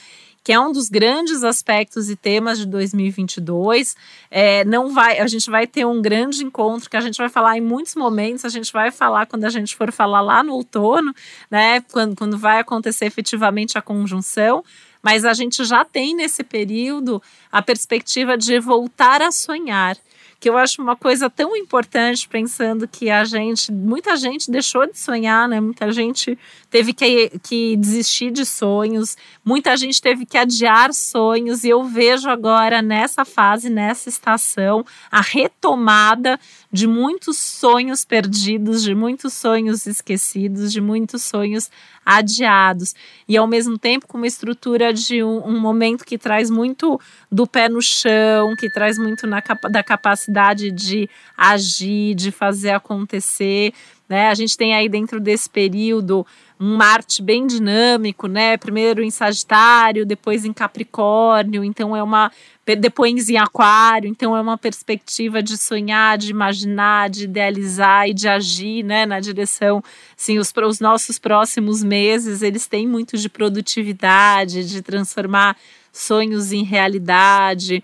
que 0.43 0.53
é 0.53 0.59
um 0.59 0.71
dos 0.71 0.89
grandes 0.89 1.43
aspectos 1.43 2.09
e 2.09 2.15
temas 2.15 2.57
de 2.57 2.65
2022. 2.65 3.95
É, 4.31 4.63
não 4.65 4.91
vai, 4.93 5.19
a 5.19 5.27
gente 5.27 5.49
vai 5.49 5.67
ter 5.67 5.85
um 5.85 6.01
grande 6.01 6.43
encontro 6.43 6.89
que 6.89 6.97
a 6.97 7.01
gente 7.01 7.17
vai 7.17 7.29
falar 7.29 7.57
em 7.57 7.61
muitos 7.61 7.93
momentos. 7.95 8.45
A 8.45 8.49
gente 8.49 8.71
vai 8.71 8.89
falar 8.89 9.25
quando 9.25 9.45
a 9.45 9.49
gente 9.49 9.75
for 9.75 9.91
falar 9.91 10.21
lá 10.21 10.41
no 10.41 10.53
outono, 10.53 11.13
né? 11.51 11.81
Quando, 11.91 12.15
quando 12.15 12.37
vai 12.37 12.59
acontecer 12.59 13.05
efetivamente 13.05 13.77
a 13.77 13.81
conjunção. 13.81 14.63
Mas 15.03 15.23
a 15.23 15.33
gente 15.33 15.63
já 15.63 15.85
tem 15.85 16.15
nesse 16.15 16.43
período 16.43 17.21
a 17.51 17.61
perspectiva 17.61 18.37
de 18.37 18.59
voltar 18.59 19.21
a 19.21 19.31
sonhar 19.31 19.97
que 20.39 20.49
eu 20.49 20.57
acho 20.57 20.81
uma 20.81 20.95
coisa 20.95 21.29
tão 21.29 21.55
importante, 21.55 22.27
pensando 22.27 22.87
que 22.87 23.09
a 23.09 23.25
gente, 23.25 23.71
muita 23.71 24.15
gente 24.15 24.49
deixou 24.49 24.87
de 24.87 24.97
sonhar, 24.97 25.49
né? 25.49 25.59
Muita 25.59 25.91
gente 25.91 26.39
teve 26.69 26.93
que, 26.93 27.31
que 27.43 27.75
desistir 27.75 28.31
de 28.31 28.45
sonhos, 28.45 29.17
muita 29.43 29.75
gente 29.75 30.01
teve 30.01 30.25
que 30.25 30.37
adiar 30.37 30.93
sonhos, 30.93 31.63
e 31.63 31.69
eu 31.69 31.83
vejo 31.83 32.29
agora 32.29 32.81
nessa 32.81 33.25
fase, 33.25 33.69
nessa 33.69 34.07
estação, 34.07 34.85
a 35.11 35.19
retomada 35.19 36.39
de 36.71 36.85
muitos 36.85 37.37
sonhos 37.37 38.05
perdidos, 38.05 38.83
de 38.83 38.93
muitos 38.93 39.33
sonhos 39.33 39.87
esquecidos, 39.87 40.71
de 40.71 40.79
muitos 40.79 41.23
sonhos 41.23 41.69
adiados. 42.05 42.93
E 43.27 43.35
ao 43.37 43.47
mesmo 43.47 43.77
tempo 43.77 44.07
com 44.07 44.17
uma 44.17 44.27
estrutura 44.27 44.93
de 44.93 45.23
um, 45.23 45.47
um 45.47 45.59
momento 45.59 46.05
que 46.05 46.17
traz 46.17 46.49
muito 46.49 46.99
do 47.31 47.47
pé 47.47 47.67
no 47.67 47.81
chão, 47.81 48.55
que 48.55 48.69
traz 48.69 48.97
muito 48.97 49.25
na, 49.25 49.41
da 49.69 49.83
capacidade 49.83 50.71
de 50.71 51.09
agir, 51.35 52.13
de 52.13 52.31
fazer 52.31 52.71
acontecer. 52.71 53.73
Né? 54.09 54.27
A 54.27 54.33
gente 54.33 54.57
tem 54.57 54.73
aí 54.73 54.89
dentro 54.89 55.19
desse 55.19 55.47
período 55.47 56.25
um 56.59 56.75
Marte 56.75 57.21
bem 57.21 57.47
dinâmico, 57.47 58.27
né? 58.27 58.57
Primeiro 58.57 59.01
em 59.01 59.09
Sagitário, 59.11 60.05
depois 60.05 60.43
em 60.43 60.51
Capricórnio, 60.51 61.63
então 61.63 61.95
é 61.95 62.03
uma 62.03 62.31
depois 62.75 63.29
em 63.29 63.37
Aquário, 63.37 64.07
então 64.07 64.35
é 64.35 64.41
uma 64.41 64.57
perspectiva 64.57 65.41
de 65.41 65.57
sonhar, 65.57 66.17
de 66.17 66.29
imaginar, 66.29 67.09
de 67.09 67.23
idealizar 67.23 68.07
e 68.07 68.13
de 68.13 68.27
agir, 68.27 68.83
né, 68.83 69.07
na 69.07 69.19
direção, 69.19 69.83
sim, 70.15 70.37
os, 70.37 70.53
os 70.55 70.79
nossos 70.79 71.17
próximos 71.17 71.83
meses, 71.83 72.43
eles 72.43 72.67
têm 72.67 72.87
muito 72.87 73.17
de 73.17 73.27
produtividade, 73.27 74.69
de 74.69 74.83
transformar 74.83 75.57
sonhos 75.91 76.51
em 76.51 76.63
realidade. 76.63 77.83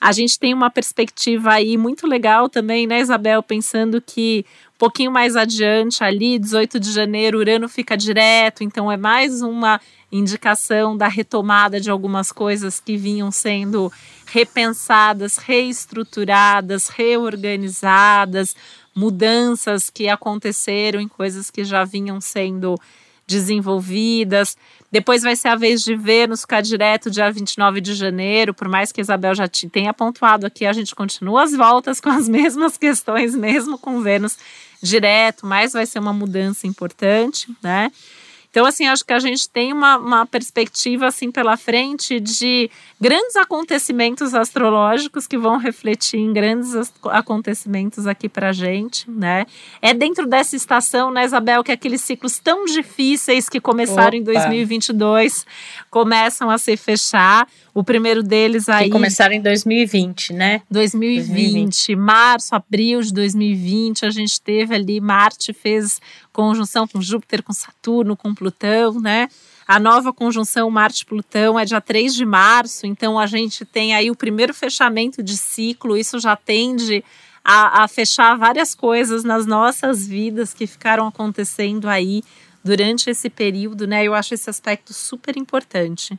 A 0.00 0.12
gente 0.12 0.38
tem 0.38 0.52
uma 0.52 0.70
perspectiva 0.70 1.52
aí 1.52 1.76
muito 1.76 2.06
legal 2.06 2.48
também, 2.48 2.86
né, 2.86 3.00
Isabel, 3.00 3.42
pensando 3.42 4.00
que 4.00 4.44
pouquinho 4.78 5.10
mais 5.10 5.34
adiante, 5.34 6.04
ali, 6.04 6.38
18 6.38 6.78
de 6.78 6.92
janeiro, 6.92 7.38
Urano 7.38 7.68
fica 7.68 7.96
direto, 7.96 8.62
então 8.62 8.90
é 8.90 8.96
mais 8.96 9.42
uma 9.42 9.80
indicação 10.10 10.96
da 10.96 11.08
retomada 11.08 11.80
de 11.80 11.90
algumas 11.90 12.30
coisas 12.30 12.80
que 12.80 12.96
vinham 12.96 13.30
sendo 13.30 13.92
repensadas, 14.26 15.36
reestruturadas, 15.36 16.88
reorganizadas, 16.88 18.54
mudanças 18.94 19.90
que 19.90 20.08
aconteceram 20.08 21.00
em 21.00 21.08
coisas 21.08 21.50
que 21.50 21.64
já 21.64 21.84
vinham 21.84 22.20
sendo 22.20 22.76
desenvolvidas. 23.28 24.56
Depois 24.90 25.22
vai 25.22 25.36
ser 25.36 25.48
a 25.48 25.54
vez 25.54 25.82
de 25.82 25.94
Vênus 25.94 26.40
ficar 26.40 26.62
direto 26.62 27.10
dia 27.10 27.30
29 27.30 27.80
de 27.80 27.94
janeiro, 27.94 28.54
por 28.54 28.66
mais 28.68 28.90
que 28.90 29.00
a 29.00 29.02
Isabel 29.02 29.34
já 29.34 29.46
tenha 29.70 29.92
pontuado 29.92 30.46
aqui, 30.46 30.64
a 30.64 30.72
gente 30.72 30.94
continua 30.94 31.44
as 31.44 31.52
voltas 31.54 32.00
com 32.00 32.08
as 32.08 32.26
mesmas 32.28 32.78
questões, 32.78 33.36
mesmo 33.36 33.78
com 33.78 34.00
Vênus 34.00 34.38
direto, 34.82 35.44
mas 35.44 35.74
vai 35.74 35.84
ser 35.84 35.98
uma 35.98 36.12
mudança 36.12 36.66
importante, 36.66 37.54
né? 37.62 37.92
Então, 38.50 38.64
assim, 38.64 38.86
acho 38.86 39.04
que 39.04 39.12
a 39.12 39.18
gente 39.18 39.48
tem 39.48 39.72
uma, 39.72 39.96
uma 39.98 40.26
perspectiva 40.26 41.06
assim 41.06 41.30
pela 41.30 41.56
frente 41.56 42.18
de 42.18 42.70
grandes 43.00 43.36
acontecimentos 43.36 44.34
astrológicos 44.34 45.26
que 45.26 45.36
vão 45.36 45.58
refletir 45.58 46.18
em 46.18 46.32
grandes 46.32 46.72
acontecimentos 47.04 48.06
aqui 48.06 48.28
para 48.28 48.52
gente, 48.52 49.08
né? 49.10 49.46
É 49.82 49.92
dentro 49.92 50.26
dessa 50.26 50.56
estação, 50.56 51.10
né, 51.10 51.24
Isabel, 51.24 51.62
que 51.62 51.70
aqueles 51.70 52.00
ciclos 52.00 52.38
tão 52.38 52.64
difíceis 52.64 53.48
que 53.48 53.60
começaram 53.60 54.08
Opa. 54.08 54.16
em 54.16 54.22
2022 54.22 55.46
começam 55.90 56.50
a 56.50 56.58
se 56.58 56.76
fechar. 56.76 57.46
O 57.74 57.84
primeiro 57.84 58.24
deles 58.24 58.68
aí. 58.68 58.86
Que 58.86 58.90
começaram 58.90 59.34
em 59.34 59.40
2020, 59.40 60.32
né? 60.32 60.62
2020, 60.68 61.26
2020, 61.28 61.94
março, 61.94 62.54
abril 62.56 63.00
de 63.00 63.12
2020, 63.12 64.04
a 64.04 64.10
gente 64.10 64.40
teve 64.40 64.74
ali, 64.74 65.00
Marte 65.00 65.52
fez 65.52 66.00
conjunção 66.32 66.88
com 66.88 67.00
Júpiter, 67.00 67.42
com 67.42 67.52
Saturno, 67.52 68.16
com 68.16 68.34
Plutão, 68.38 69.00
né? 69.00 69.28
A 69.66 69.78
nova 69.78 70.12
conjunção 70.12 70.70
Marte-Plutão 70.70 71.58
é 71.58 71.64
dia 71.64 71.80
3 71.80 72.14
de 72.14 72.24
março, 72.24 72.86
então 72.86 73.18
a 73.18 73.26
gente 73.26 73.64
tem 73.66 73.94
aí 73.94 74.10
o 74.10 74.16
primeiro 74.16 74.54
fechamento 74.54 75.22
de 75.22 75.36
ciclo, 75.36 75.96
isso 75.96 76.18
já 76.18 76.34
tende 76.34 77.04
a, 77.44 77.82
a 77.84 77.88
fechar 77.88 78.38
várias 78.38 78.74
coisas 78.74 79.24
nas 79.24 79.44
nossas 79.44 80.06
vidas 80.06 80.54
que 80.54 80.66
ficaram 80.66 81.06
acontecendo 81.06 81.88
aí 81.88 82.22
durante 82.64 83.10
esse 83.10 83.28
período, 83.28 83.86
né? 83.86 84.04
Eu 84.04 84.14
acho 84.14 84.34
esse 84.34 84.48
aspecto 84.48 84.94
super 84.94 85.36
importante. 85.36 86.18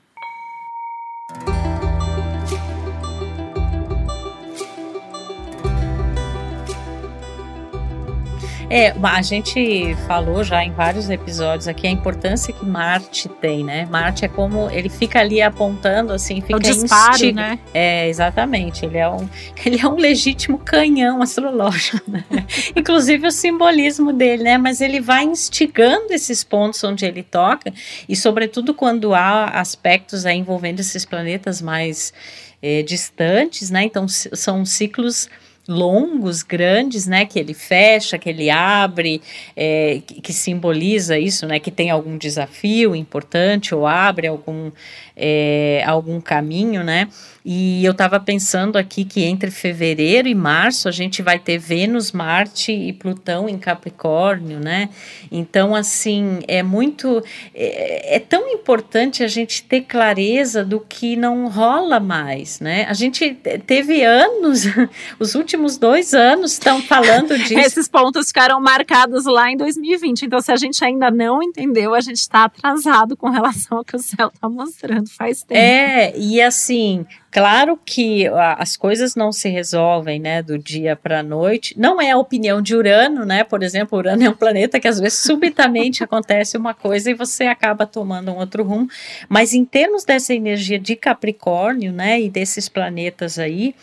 É, 8.69 8.93
a 9.01 9.21
gente 9.23 9.95
falou 10.07 10.43
já 10.43 10.63
em 10.63 10.71
vários 10.71 11.09
episódios 11.09 11.67
aqui 11.67 11.87
a 11.87 11.89
importância 11.89 12.53
que 12.53 12.63
Marte 12.63 13.27
tem, 13.27 13.63
né? 13.63 13.87
Marte 13.89 14.25
é 14.25 14.27
como 14.27 14.69
ele 14.69 14.89
fica 14.89 15.19
ali 15.19 15.41
apontando 15.41 16.13
assim, 16.13 16.39
fica 16.39 16.55
o 16.55 16.59
disparo, 16.59 17.33
né? 17.33 17.57
É, 17.73 18.07
exatamente. 18.07 18.85
Ele 18.85 18.99
é 18.99 19.09
um, 19.09 19.27
ele 19.65 19.81
é 19.81 19.87
um 19.87 19.95
legítimo 19.95 20.59
canhão 20.59 21.19
astrológico, 21.21 22.11
né? 22.11 22.23
Inclusive 22.75 23.25
o 23.25 23.31
simbolismo 23.31 24.13
dele, 24.13 24.43
né? 24.43 24.57
Mas 24.59 24.81
ele 24.81 25.01
vai 25.01 25.23
instigando 25.23 26.13
esses 26.13 26.43
pontos 26.43 26.83
onde 26.83 27.05
ele 27.05 27.23
toca 27.23 27.73
e 28.07 28.15
sobretudo 28.15 28.73
quando 28.75 29.15
há 29.15 29.45
aspectos 29.45 30.27
aí 30.27 30.37
envolvendo 30.37 30.79
esses 30.79 31.05
planetas 31.05 31.59
mais 31.59 32.13
é, 32.61 32.83
distantes, 32.83 33.71
né? 33.71 33.83
Então 33.83 34.07
são 34.07 34.63
ciclos 34.63 35.27
longos, 35.69 36.41
grandes, 36.41 37.05
né, 37.05 37.25
que 37.25 37.37
ele 37.37 37.53
fecha, 37.53 38.17
que 38.17 38.27
ele 38.27 38.49
abre, 38.49 39.21
é, 39.55 40.01
que, 40.05 40.19
que, 40.19 40.33
simboliza 40.33 41.17
isso, 41.17 41.45
né, 41.45 41.59
que 41.59 41.69
tem 41.69 41.91
algum 41.91 42.17
desafio 42.17 42.95
importante 42.95 43.75
ou 43.75 43.85
abre 43.85 44.25
algum, 44.27 44.71
é, 45.15 45.83
algum 45.85 46.19
caminho, 46.19 46.83
né, 46.83 47.07
e 47.51 47.83
eu 47.83 47.93
estava 47.93 48.19
pensando 48.19 48.77
aqui 48.77 49.03
que 49.03 49.23
entre 49.23 49.49
fevereiro 49.49 50.27
e 50.27 50.35
março 50.35 50.87
a 50.87 50.91
gente 50.91 51.21
vai 51.23 51.39
ter 51.39 51.57
Vênus, 51.57 52.11
Marte 52.11 52.71
e 52.71 52.93
Plutão 52.93 53.49
em 53.49 53.57
Capricórnio, 53.57 54.59
né? 54.59 54.89
Então, 55.31 55.73
assim, 55.73 56.41
é 56.47 56.61
muito. 56.61 57.23
É, 57.55 58.17
é, 58.17 58.19
tão 58.19 58.49
importante 58.49 59.23
a 59.23 59.27
gente 59.27 59.63
ter 59.63 59.81
clareza 59.81 60.63
do 60.63 60.79
que 60.79 61.15
não 61.15 61.47
rola 61.47 61.99
mais, 61.99 62.59
né? 62.59 62.85
A 62.89 62.93
gente 62.93 63.33
teve 63.65 64.03
anos, 64.03 64.65
os 65.17 65.33
últimos 65.33 65.58
dois 65.77 66.13
anos 66.13 66.53
estão 66.53 66.81
falando 66.81 67.37
disso. 67.39 67.59
Esses 67.59 67.87
pontos 67.87 68.27
ficaram 68.27 68.59
marcados 68.59 69.25
lá 69.25 69.51
em 69.51 69.57
2020. 69.57 70.25
Então, 70.25 70.41
se 70.41 70.51
a 70.51 70.55
gente 70.55 70.83
ainda 70.83 71.09
não 71.11 71.41
entendeu, 71.41 71.93
a 71.93 72.01
gente 72.01 72.17
está 72.17 72.45
atrasado 72.45 73.15
com 73.17 73.29
relação 73.29 73.79
ao 73.79 73.85
que 73.85 73.95
o 73.95 73.99
céu 73.99 74.31
está 74.33 74.49
mostrando 74.49 75.09
faz 75.09 75.43
tempo. 75.43 75.59
É, 75.59 76.17
e 76.17 76.41
assim, 76.41 77.05
Claro 77.31 77.79
que 77.85 78.25
as 78.57 78.75
coisas 78.75 79.15
não 79.15 79.31
se 79.31 79.49
resolvem, 79.49 80.19
né, 80.19 80.41
do 80.41 80.57
dia 80.57 80.95
para 80.95 81.19
a 81.19 81.23
noite. 81.23 81.75
Não 81.77 82.01
é 82.01 82.11
a 82.11 82.17
opinião 82.17 82.59
de 82.59 82.75
Urano, 82.75 83.23
né? 83.23 83.43
Por 83.43 83.61
exemplo, 83.61 83.99
Urano 83.99 84.23
é 84.23 84.29
um 84.29 84.35
planeta 84.35 84.79
que 84.79 84.87
às 84.87 84.99
vezes 84.99 85.19
subitamente 85.19 86.03
acontece 86.03 86.57
uma 86.57 86.73
coisa 86.73 87.11
e 87.11 87.13
você 87.13 87.43
acaba 87.43 87.85
tomando 87.85 88.31
um 88.31 88.37
outro 88.37 88.63
rumo. 88.63 88.87
Mas 89.27 89.53
em 89.53 89.63
termos 89.63 90.03
dessa 90.03 90.33
energia 90.33 90.79
de 90.79 90.95
Capricórnio, 90.95 91.93
né, 91.93 92.19
e 92.19 92.29
desses 92.29 92.67
planetas 92.67 93.37
aí, 93.37 93.75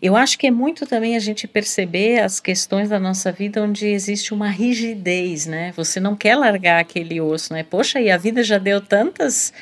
eu 0.00 0.16
acho 0.16 0.38
que 0.38 0.46
é 0.46 0.50
muito 0.50 0.86
também 0.86 1.14
a 1.14 1.20
gente 1.20 1.46
perceber 1.46 2.20
as 2.20 2.40
questões 2.40 2.88
da 2.88 2.98
nossa 2.98 3.30
vida 3.30 3.62
onde 3.62 3.86
existe 3.86 4.32
uma 4.32 4.48
rigidez, 4.48 5.44
né? 5.46 5.72
Você 5.76 6.00
não 6.00 6.16
quer 6.16 6.36
largar 6.36 6.80
aquele 6.80 7.20
osso, 7.20 7.52
né? 7.52 7.62
Poxa, 7.62 8.00
e 8.00 8.10
a 8.10 8.16
vida 8.16 8.42
já 8.42 8.56
deu 8.56 8.80
tantas 8.80 9.52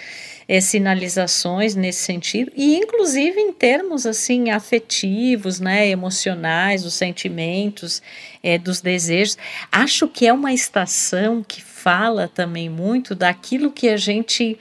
é, 0.48 0.60
sinalizações 0.60 1.74
nesse 1.74 2.00
sentido, 2.00 2.52
e 2.56 2.76
inclusive 2.76 3.40
em 3.40 3.52
termos 3.52 4.06
assim 4.06 4.50
afetivos, 4.50 5.60
né, 5.60 5.88
emocionais, 5.88 6.84
os 6.84 6.94
sentimentos, 6.94 8.02
é, 8.42 8.58
dos 8.58 8.80
desejos. 8.80 9.38
Acho 9.70 10.08
que 10.08 10.26
é 10.26 10.32
uma 10.32 10.52
estação 10.52 11.44
que 11.46 11.62
fala 11.62 12.28
também 12.28 12.68
muito 12.68 13.14
daquilo 13.14 13.72
que 13.72 13.88
a 13.88 13.96
gente 13.96 14.58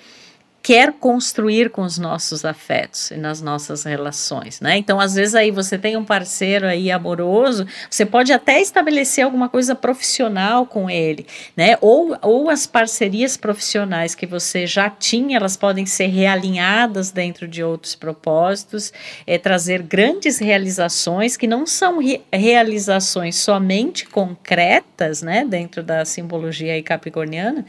quer 0.63 0.93
construir 0.93 1.71
com 1.71 1.82
os 1.82 1.97
nossos 1.97 2.45
afetos 2.45 3.10
e 3.10 3.17
nas 3.17 3.41
nossas 3.41 3.84
relações, 3.84 4.62
né? 4.62 4.78
Então, 4.78 5.00
às 5.00 5.15
vezes 5.15 5.34
aí 5.34 5.50
você 5.50 5.78
tem 5.78 5.97
um 5.97 6.06
parceiro 6.06 6.67
aí 6.67 6.91
amoroso, 6.91 7.65
você 7.89 8.06
pode 8.06 8.32
até 8.32 8.62
estabelecer 8.62 9.24
alguma 9.24 9.50
coisa 9.50 9.74
profissional 9.74 10.65
com 10.67 10.89
ele, 10.89 11.26
né? 11.58 11.78
Ou, 11.82 12.15
ou 12.21 12.50
as 12.50 12.67
parcerias 12.67 13.36
profissionais 13.36 14.13
que 14.13 14.28
você 14.28 14.67
já 14.67 14.89
tinha, 14.89 15.38
elas 15.38 15.58
podem 15.58 15.86
ser 15.86 16.08
realinhadas 16.08 17.10
dentro 17.10 17.47
de 17.47 17.63
outros 17.63 17.95
propósitos, 17.95 18.93
é 19.26 19.39
trazer 19.39 19.82
grandes 19.82 20.38
realizações 20.38 21.36
que 21.36 21.47
não 21.47 21.65
são 21.65 21.97
re 21.97 22.21
realizações 22.32 23.36
somente 23.38 24.06
concretas, 24.06 25.21
né? 25.24 25.43
Dentro 25.43 25.82
da 25.82 26.06
simbologia 26.06 26.74
aí 26.74 26.84
capricorniana, 26.84 27.65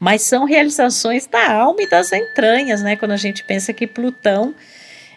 mas 0.00 0.22
são 0.22 0.44
realizações 0.44 1.26
da 1.26 1.52
alma 1.52 1.82
e 1.82 1.88
das 1.88 2.10
entranhas, 2.32 2.82
né? 2.82 2.96
Quando 2.96 3.12
a 3.12 3.16
gente 3.16 3.44
pensa 3.44 3.72
que 3.72 3.86
Plutão 3.86 4.54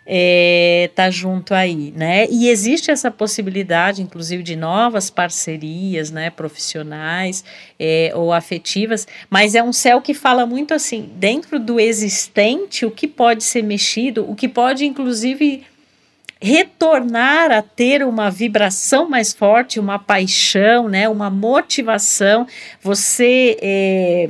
é, 0.06 0.92
tá 0.94 1.10
junto 1.10 1.54
aí, 1.54 1.92
né? 1.96 2.28
E 2.30 2.50
existe 2.50 2.92
essa 2.92 3.10
possibilidade, 3.10 4.04
inclusive, 4.04 4.44
de 4.44 4.56
novas 4.56 5.10
parcerias, 5.10 6.12
né, 6.12 6.30
profissionais 6.30 7.44
é, 7.80 8.12
ou 8.14 8.32
afetivas, 8.32 9.08
mas 9.30 9.56
é 9.56 9.64
um 9.64 9.74
céu 9.74 10.02
que 10.02 10.14
fala 10.14 10.46
muito 10.46 10.74
assim, 10.74 11.10
dentro 11.16 11.60
do 11.60 11.80
existente, 11.80 12.86
o 12.86 12.92
que 12.92 13.08
pode 13.08 13.44
ser 13.44 13.64
mexido, 13.64 14.30
o 14.30 14.36
que 14.36 14.48
pode, 14.48 14.86
inclusive, 14.86 15.64
retornar 16.40 17.50
a 17.50 17.64
ter 17.64 18.04
uma 18.04 18.30
vibração 18.30 19.10
mais 19.10 19.34
forte, 19.34 19.80
uma 19.80 19.98
paixão, 19.98 20.88
né, 20.88 21.10
uma 21.10 21.32
motivação, 21.32 22.46
você 22.80 23.58
é, 23.60 24.30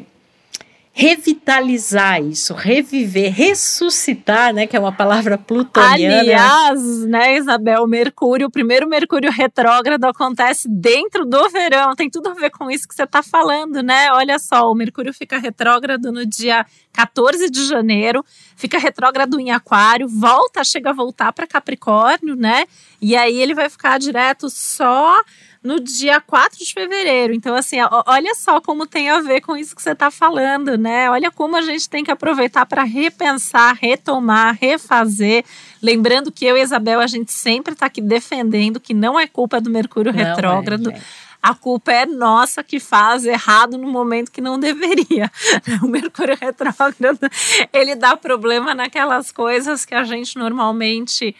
revitalizar 0.98 2.24
isso, 2.24 2.54
reviver, 2.54 3.30
ressuscitar, 3.30 4.54
né, 4.54 4.66
que 4.66 4.78
é 4.78 4.80
uma 4.80 4.94
palavra 4.94 5.38
plutoniana. 5.38 6.20
Aliás, 6.22 7.06
né, 7.06 7.36
Isabel, 7.36 7.86
Mercúrio, 7.86 8.48
o 8.48 8.50
primeiro 8.50 8.88
Mercúrio 8.88 9.30
retrógrado 9.30 10.06
acontece 10.06 10.70
dentro 10.70 11.26
do 11.26 11.50
verão, 11.50 11.94
tem 11.98 12.10
tudo 12.10 12.30
a 12.30 12.34
ver 12.34 12.50
com 12.50 12.72
isso 12.72 12.88
que 12.88 12.96
você 12.96 13.04
está 13.04 13.22
falando, 13.22 13.84
né? 13.84 14.10
Olha 14.14 14.40
só, 14.40 14.72
o 14.72 14.74
Mercúrio 14.74 15.14
fica 15.14 15.38
retrógrado 15.38 16.14
no 16.14 16.26
dia 16.26 16.66
14 16.94 17.50
de 17.50 17.66
janeiro, 17.66 18.24
fica 18.56 18.78
retrógrado 18.78 19.38
em 19.38 19.52
Aquário, 19.52 20.08
volta, 20.08 20.64
chega 20.64 20.92
a 20.92 20.94
voltar 20.94 21.34
para 21.34 21.46
Capricórnio, 21.46 22.38
né? 22.38 22.64
E 23.02 23.18
aí 23.18 23.38
ele 23.42 23.54
vai 23.54 23.70
ficar 23.70 24.00
direto 24.00 24.50
só 24.50 25.22
no 25.66 25.80
dia 25.80 26.22
4 26.22 26.60
de 26.60 26.72
fevereiro. 26.72 27.34
Então, 27.34 27.56
assim, 27.56 27.78
olha 28.06 28.36
só 28.36 28.62
como 28.62 28.86
tem 28.86 29.10
a 29.10 29.20
ver 29.20 29.42
com 29.42 29.58
isso 29.58 29.76
que 29.76 29.82
você 29.82 29.92
está 29.92 30.12
falando, 30.12 30.78
né? 30.78 31.10
Olha 31.10 31.32
como 31.32 31.58
a 31.58 31.62
gente 31.62 31.90
tem 31.90 32.04
que 32.04 32.12
aproveitar 32.12 32.66
para 32.68 32.84
repensar, 32.84 33.76
retomar, 33.76 34.56
refazer. 34.62 35.44
Lembrando 35.82 36.32
que 36.32 36.46
eu 36.46 36.56
e 36.56 36.62
Isabel, 36.62 37.00
a 37.00 37.08
gente 37.08 37.34
sempre 37.34 37.74
está 37.74 37.88
aqui 37.88 38.00
defendendo 38.00 38.80
que 38.80 38.94
não 38.94 39.20
é 39.20 39.26
culpa 39.26 39.60
do 39.60 39.72
Mercúrio 39.72 40.14
não 40.14 40.20
é, 40.20 40.24
retrógrado. 40.24 40.92
É, 40.92 41.02
a 41.42 41.54
culpa 41.54 41.92
é 41.92 42.06
nossa 42.06 42.64
que 42.64 42.80
faz 42.80 43.26
errado 43.26 43.78
no 43.78 43.88
momento 43.88 44.32
que 44.32 44.42
não 44.42 44.60
deveria. 44.60 45.32
O 45.84 45.88
Mercúrio 45.88 46.38
retrógrado, 46.40 47.30
ele 47.74 47.96
dá 47.96 48.16
problema 48.16 48.74
naquelas 48.74 49.32
coisas 49.32 49.84
que 49.84 49.96
a 49.96 50.04
gente 50.04 50.38
normalmente 50.38 51.36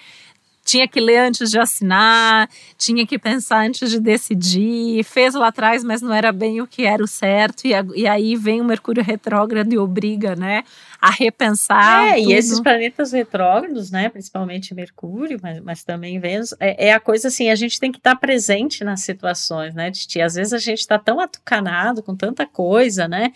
tinha 0.66 0.88
que 0.88 1.00
ler 1.00 1.20
antes 1.20 1.52
de 1.52 1.60
assinar, 1.60 2.50
tinha 2.76 3.06
que 3.06 3.20
pensar 3.20 3.68
antes 3.68 3.92
de 3.92 4.00
decidir, 4.00 5.04
fez 5.04 5.36
lá 5.36 5.50
atrás, 5.50 5.84
mas 5.84 6.02
não 6.02 6.12
era 6.12 6.32
bem 6.32 6.60
o 6.60 6.66
que 6.66 6.86
era 6.86 7.04
o 7.04 7.08
certo, 7.08 7.68
e, 7.68 7.74
e 7.96 8.08
aí 8.08 8.36
vem 8.36 8.62
o 8.62 8.66
Mercúrio 8.66 9.04
retrógrado 9.04 9.72
e 9.72 9.78
obriga, 9.78 10.36
né, 10.36 10.64
a 11.00 11.12
repensar. 11.12 12.08
É, 12.08 12.16
tudo. 12.16 12.32
e 12.32 12.34
esses 12.34 12.60
planetas 12.60 13.12
retrógrados, 13.12 13.92
né, 13.92 14.10
principalmente 14.10 14.74
Mercúrio, 14.74 15.40
mas, 15.42 15.60
mas 15.62 15.84
também 15.84 16.20
Vênus, 16.20 16.56
é, 16.60 16.88
é, 16.88 16.94
a 16.94 17.00
coisa 17.00 17.28
assim, 17.28 17.52
a 17.52 17.56
gente 17.56 17.80
tem 17.80 17.92
que 17.92 18.00
estar 18.00 18.16
presente 18.16 18.84
nas 18.84 19.02
situações, 19.02 19.76
né, 19.76 19.92
Titi? 19.92 20.20
Às 20.20 20.34
vezes 20.34 20.52
a 20.52 20.58
gente 20.58 20.80
está 20.80 20.98
tão 20.98 21.20
atucanado 21.20 22.02
com 22.02 22.16
tanta 22.16 22.48
coisa, 22.48 23.08
né, 23.08 23.32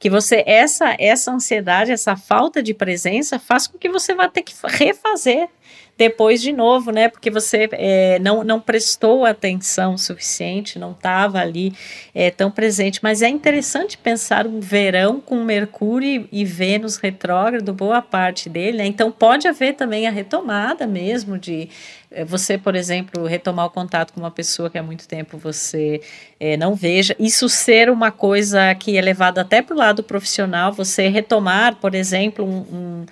que 0.00 0.10
você, 0.10 0.42
essa, 0.44 0.96
essa 0.98 1.30
ansiedade, 1.30 1.92
essa 1.92 2.16
falta 2.16 2.60
de 2.60 2.74
presença 2.74 3.38
faz 3.38 3.68
com 3.68 3.78
que 3.78 3.88
você 3.88 4.16
vá 4.16 4.28
ter 4.28 4.42
que 4.42 4.52
refazer 4.64 5.48
depois 5.96 6.40
de 6.40 6.52
novo, 6.52 6.90
né? 6.90 7.08
Porque 7.08 7.30
você 7.30 7.68
é, 7.72 8.18
não, 8.18 8.42
não 8.42 8.60
prestou 8.60 9.24
atenção 9.24 9.96
suficiente, 9.96 10.78
não 10.78 10.92
estava 10.92 11.38
ali 11.38 11.72
é, 12.14 12.30
tão 12.30 12.50
presente. 12.50 13.00
Mas 13.02 13.22
é 13.22 13.28
interessante 13.28 13.98
pensar 13.98 14.46
um 14.46 14.58
verão 14.58 15.20
com 15.20 15.44
Mercúrio 15.44 16.28
e 16.32 16.44
Vênus 16.44 16.96
retrógrado, 16.96 17.72
boa 17.72 18.02
parte 18.02 18.48
dele, 18.48 18.78
né? 18.78 18.86
Então 18.86 19.12
pode 19.12 19.46
haver 19.46 19.74
também 19.74 20.06
a 20.06 20.10
retomada 20.10 20.86
mesmo 20.86 21.38
de 21.38 21.68
é, 22.10 22.24
você, 22.24 22.58
por 22.58 22.74
exemplo, 22.74 23.24
retomar 23.24 23.66
o 23.66 23.70
contato 23.70 24.12
com 24.12 24.20
uma 24.20 24.30
pessoa 24.30 24.68
que 24.68 24.78
há 24.78 24.82
muito 24.82 25.08
tempo 25.08 25.38
você 25.38 26.00
é, 26.38 26.56
não 26.56 26.74
veja, 26.74 27.16
isso 27.18 27.48
ser 27.48 27.88
uma 27.90 28.10
coisa 28.10 28.74
que 28.74 28.96
é 28.96 29.00
levada 29.00 29.40
até 29.40 29.62
para 29.62 29.74
o 29.74 29.78
lado 29.78 30.02
profissional, 30.02 30.72
você 30.72 31.08
retomar, 31.08 31.76
por 31.76 31.94
exemplo, 31.94 32.44
um, 32.44 32.58
um 32.76 33.06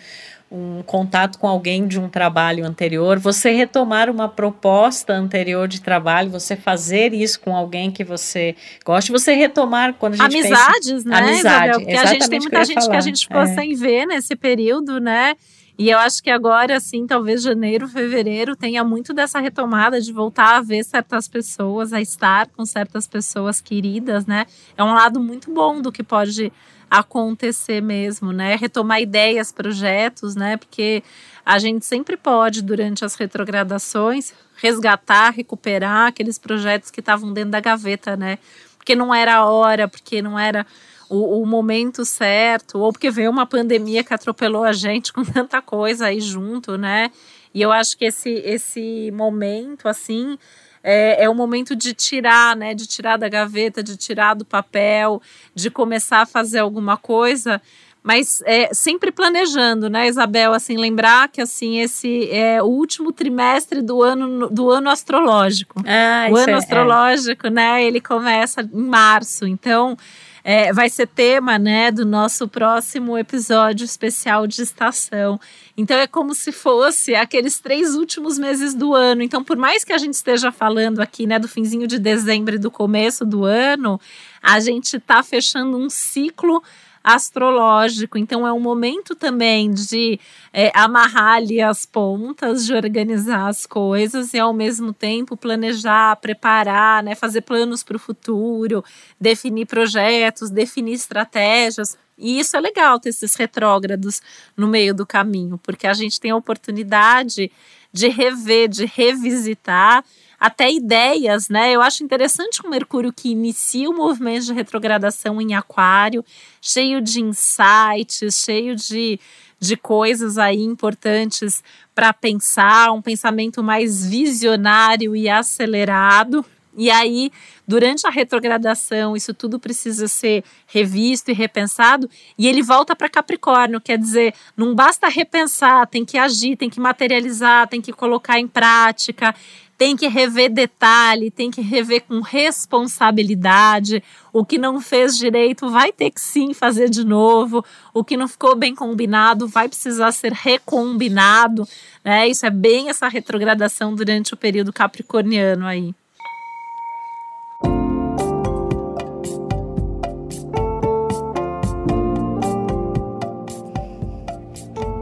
um 0.50 0.82
contato 0.82 1.38
com 1.38 1.46
alguém 1.46 1.86
de 1.86 2.00
um 2.00 2.08
trabalho 2.08 2.66
anterior, 2.66 3.20
você 3.20 3.52
retomar 3.52 4.10
uma 4.10 4.28
proposta 4.28 5.12
anterior 5.12 5.68
de 5.68 5.80
trabalho, 5.80 6.28
você 6.28 6.56
fazer 6.56 7.14
isso 7.14 7.38
com 7.40 7.54
alguém 7.54 7.90
que 7.90 8.02
você 8.02 8.56
gosta, 8.84 9.12
você 9.12 9.32
retomar 9.34 9.94
quando 9.94 10.14
a 10.14 10.28
gente 10.28 10.38
amizades, 10.38 11.04
pensa, 11.04 11.08
né, 11.08 11.16
amizade, 11.16 11.38
Isabel? 11.38 11.80
Porque 11.80 11.96
a 11.96 12.06
gente 12.06 12.28
tem 12.28 12.40
muita 12.40 12.64
gente 12.64 12.80
falar. 12.80 12.90
que 12.90 12.96
a 12.96 13.00
gente 13.00 13.28
ficou 13.28 13.42
é. 13.42 13.54
sem 13.54 13.74
ver 13.76 14.06
nesse 14.06 14.34
período, 14.34 14.98
né? 14.98 15.36
E 15.78 15.88
eu 15.88 15.98
acho 15.98 16.22
que 16.22 16.28
agora, 16.28 16.76
assim, 16.76 17.06
talvez 17.06 17.42
janeiro, 17.42 17.88
fevereiro, 17.88 18.54
tenha 18.54 18.84
muito 18.84 19.14
dessa 19.14 19.38
retomada 19.38 19.98
de 19.98 20.12
voltar 20.12 20.56
a 20.56 20.60
ver 20.60 20.84
certas 20.84 21.26
pessoas, 21.26 21.92
a 21.92 22.02
estar 22.02 22.48
com 22.48 22.66
certas 22.66 23.06
pessoas 23.06 23.62
queridas, 23.62 24.26
né? 24.26 24.44
É 24.76 24.84
um 24.84 24.92
lado 24.92 25.20
muito 25.20 25.50
bom 25.50 25.80
do 25.80 25.90
que 25.90 26.02
pode 26.02 26.52
acontecer 26.90 27.81
mesmo, 27.81 28.33
né? 28.33 28.57
Retomar 28.57 29.00
ideias, 29.00 29.53
projetos, 29.53 30.35
né? 30.35 30.57
Porque 30.57 31.03
a 31.46 31.59
gente 31.59 31.87
sempre 31.87 32.16
pode, 32.16 32.62
durante 32.62 33.05
as 33.05 33.14
retrogradações, 33.14 34.33
resgatar, 34.57 35.31
recuperar 35.31 36.09
aqueles 36.09 36.37
projetos 36.37 36.90
que 36.90 37.00
estavam 37.00 37.33
dentro 37.33 37.53
da 37.53 37.61
gaveta, 37.61 38.16
né? 38.16 38.38
Porque 38.76 38.96
não 38.96 39.14
era 39.14 39.37
a 39.37 39.44
hora, 39.46 39.87
porque 39.87 40.20
não 40.20 40.38
era 40.38 40.66
o, 41.09 41.40
o, 41.40 41.46
momento 41.46 42.05
certo, 42.05 42.79
ou 42.79 42.92
porque 42.92 43.11
veio 43.11 43.31
uma 43.31 43.46
pandemia 43.46 44.03
que 44.03 44.12
atropelou 44.12 44.64
a 44.64 44.72
gente 44.72 45.12
com 45.14 45.24
tanta 45.24 45.62
coisa 45.62 46.07
aí 46.07 46.20
junto, 46.20 46.76
né? 46.76 47.11
E 47.55 47.62
eu 47.62 47.72
acho 47.72 47.96
que 47.96 48.05
esse, 48.05 48.31
esse 48.31 49.11
momento, 49.12 49.88
assim, 49.88 50.38
é, 50.83 51.25
é 51.25 51.29
o 51.29 51.35
momento 51.35 51.77
de 51.77 51.95
tirar, 51.95 52.57
né? 52.57 52.75
De 52.75 52.87
tirar 52.87 53.16
da 53.16 53.29
gaveta, 53.29 53.83
de 53.83 53.97
tirar 53.97 54.35
do 54.35 54.45
papel, 54.45 55.21
de 55.55 55.71
começar 55.71 56.23
a 56.23 56.27
fazer 56.27 56.59
alguma 56.59 56.97
coisa 56.97 57.61
mas 58.03 58.43
é, 58.47 58.73
sempre 58.73 59.12
planejando, 59.12 59.90
né, 59.90 60.09
Isabel? 60.09 60.55
Assim, 60.55 60.77
lembrar 60.77 61.29
que 61.29 61.40
assim 61.40 61.81
esse 61.81 62.31
é 62.31 62.62
o 62.62 62.66
último 62.66 63.12
trimestre 63.12 63.83
do 63.83 64.03
ano 64.03 64.49
do 64.49 64.71
ano 64.71 64.88
astrológico. 64.88 65.83
Ah, 65.87 66.29
o 66.31 66.37
ano 66.37 66.51
é, 66.51 66.55
astrológico, 66.55 67.47
é. 67.49 67.51
né? 67.51 67.85
Ele 67.85 68.01
começa 68.01 68.62
em 68.62 68.83
março, 68.83 69.47
então 69.47 69.97
é, 70.42 70.72
vai 70.72 70.88
ser 70.88 71.07
tema, 71.07 71.59
né, 71.59 71.90
do 71.90 72.05
nosso 72.05 72.48
próximo 72.48 73.16
episódio 73.16 73.85
especial 73.85 74.46
de 74.46 74.62
estação. 74.62 75.40
Então 75.76 75.96
é 75.98 76.07
como 76.07 76.35
se 76.35 76.53
fosse 76.53 77.14
aqueles 77.14 77.61
três 77.61 77.94
últimos 77.94 78.38
meses 78.38 78.74
do 78.74 78.94
ano. 78.94 79.22
Então, 79.22 79.42
por 79.42 79.57
mais 79.57 79.85
que 79.85 79.92
a 79.92 79.98
gente 79.98 80.14
esteja 80.14 80.50
falando 80.53 81.00
aqui, 81.00 81.26
né, 81.26 81.38
do 81.38 81.48
finzinho 81.48 81.87
de 81.87 81.98
dezembro 81.98 82.55
e 82.55 82.59
do 82.59 82.70
começo 82.70 83.24
do 83.24 83.44
ano, 83.44 84.00
a 84.42 84.61
gente 84.61 84.96
está 84.96 85.22
fechando 85.22 85.76
um 85.76 85.88
ciclo 85.88 86.62
astrológico. 87.02 88.18
Então, 88.18 88.46
é 88.46 88.52
um 88.52 88.60
momento 88.60 89.14
também 89.14 89.70
de 89.70 90.20
é, 90.52 90.70
amarrar 90.74 91.36
ali 91.36 91.60
as 91.60 91.86
pontas, 91.86 92.66
de 92.66 92.74
organizar 92.74 93.48
as 93.48 93.66
coisas 93.66 94.34
e, 94.34 94.38
ao 94.38 94.52
mesmo 94.52 94.92
tempo, 94.92 95.36
planejar, 95.36 96.16
preparar, 96.16 97.02
né, 97.02 97.14
fazer 97.14 97.40
planos 97.40 97.82
para 97.82 97.96
o 97.96 98.00
futuro, 98.00 98.84
definir 99.20 99.66
projetos, 99.66 100.50
definir 100.50 100.94
estratégias. 100.94 101.96
E 102.18 102.38
isso 102.38 102.56
é 102.56 102.60
legal 102.60 103.00
ter 103.00 103.08
esses 103.08 103.34
retrógrados 103.34 104.20
no 104.54 104.68
meio 104.68 104.94
do 104.94 105.06
caminho, 105.06 105.58
porque 105.58 105.86
a 105.86 105.94
gente 105.94 106.20
tem 106.20 106.30
a 106.30 106.36
oportunidade 106.36 107.50
de 107.92 108.08
rever, 108.08 108.68
de 108.68 108.84
revisitar 108.84 110.04
até 110.40 110.72
ideias, 110.72 111.50
né? 111.50 111.70
Eu 111.70 111.83
acho 111.83 112.03
interessante 112.03 112.62
o 112.64 112.70
Mercúrio 112.70 113.12
que 113.12 113.29
inicia 113.29 113.90
o 113.90 113.94
movimento 113.94 114.46
de 114.46 114.55
retrogradação 114.55 115.38
em 115.38 115.55
Aquário, 115.55 116.24
cheio 116.62 117.03
de 117.03 117.20
insights, 117.20 118.42
cheio 118.42 118.74
de, 118.74 119.20
de 119.59 119.76
coisas 119.76 120.38
aí 120.38 120.62
importantes 120.62 121.62
para 121.94 122.14
pensar, 122.14 122.90
um 122.92 123.03
pensamento 123.03 123.62
mais 123.62 124.07
visionário 124.07 125.14
e 125.14 125.29
acelerado. 125.29 126.42
E 126.74 126.90
aí, 126.90 127.31
durante 127.66 128.07
a 128.07 128.11
retrogradação, 128.11 129.14
isso 129.14 129.35
tudo 129.35 129.59
precisa 129.59 130.09
ser 130.09 130.42
revisto 130.66 131.31
e 131.31 131.35
repensado, 131.35 132.09
e 132.38 132.46
ele 132.46 132.62
volta 132.62 132.94
para 132.94 133.09
Capricórnio, 133.09 133.81
quer 133.81 133.98
dizer, 133.98 134.33
não 134.57 134.72
basta 134.74 135.09
repensar, 135.09 135.87
tem 135.88 136.05
que 136.05 136.16
agir, 136.16 136.57
tem 136.57 136.70
que 136.70 136.81
materializar, 136.81 137.68
tem 137.68 137.83
que 137.83 137.92
colocar 137.92 138.38
em 138.38 138.46
prática 138.46 139.35
tem 139.81 139.97
que 139.97 140.09
rever 140.09 140.51
detalhe, 140.51 141.31
tem 141.31 141.51
que 141.51 141.62
rever 141.62 142.03
com 142.03 142.21
responsabilidade. 142.21 144.05
O 144.31 144.45
que 144.45 144.59
não 144.59 144.79
fez 144.79 145.16
direito 145.16 145.71
vai 145.71 145.90
ter 145.90 146.11
que 146.11 146.21
sim 146.21 146.53
fazer 146.53 146.90
de 146.90 147.03
novo. 147.03 147.64
O 147.95 148.05
que 148.05 148.14
não 148.14 148.29
ficou 148.29 148.55
bem 148.55 148.75
combinado 148.75 149.49
vai 149.49 149.71
precisar 149.71 150.12
ser 150.12 150.35
recombinado. 150.35 151.66
Né? 152.05 152.29
Isso 152.29 152.45
é 152.45 152.51
bem 152.51 152.90
essa 152.90 153.09
retrogradação 153.09 153.95
durante 153.95 154.35
o 154.35 154.37
período 154.37 154.71
capricorniano 154.71 155.64
aí. 155.64 155.95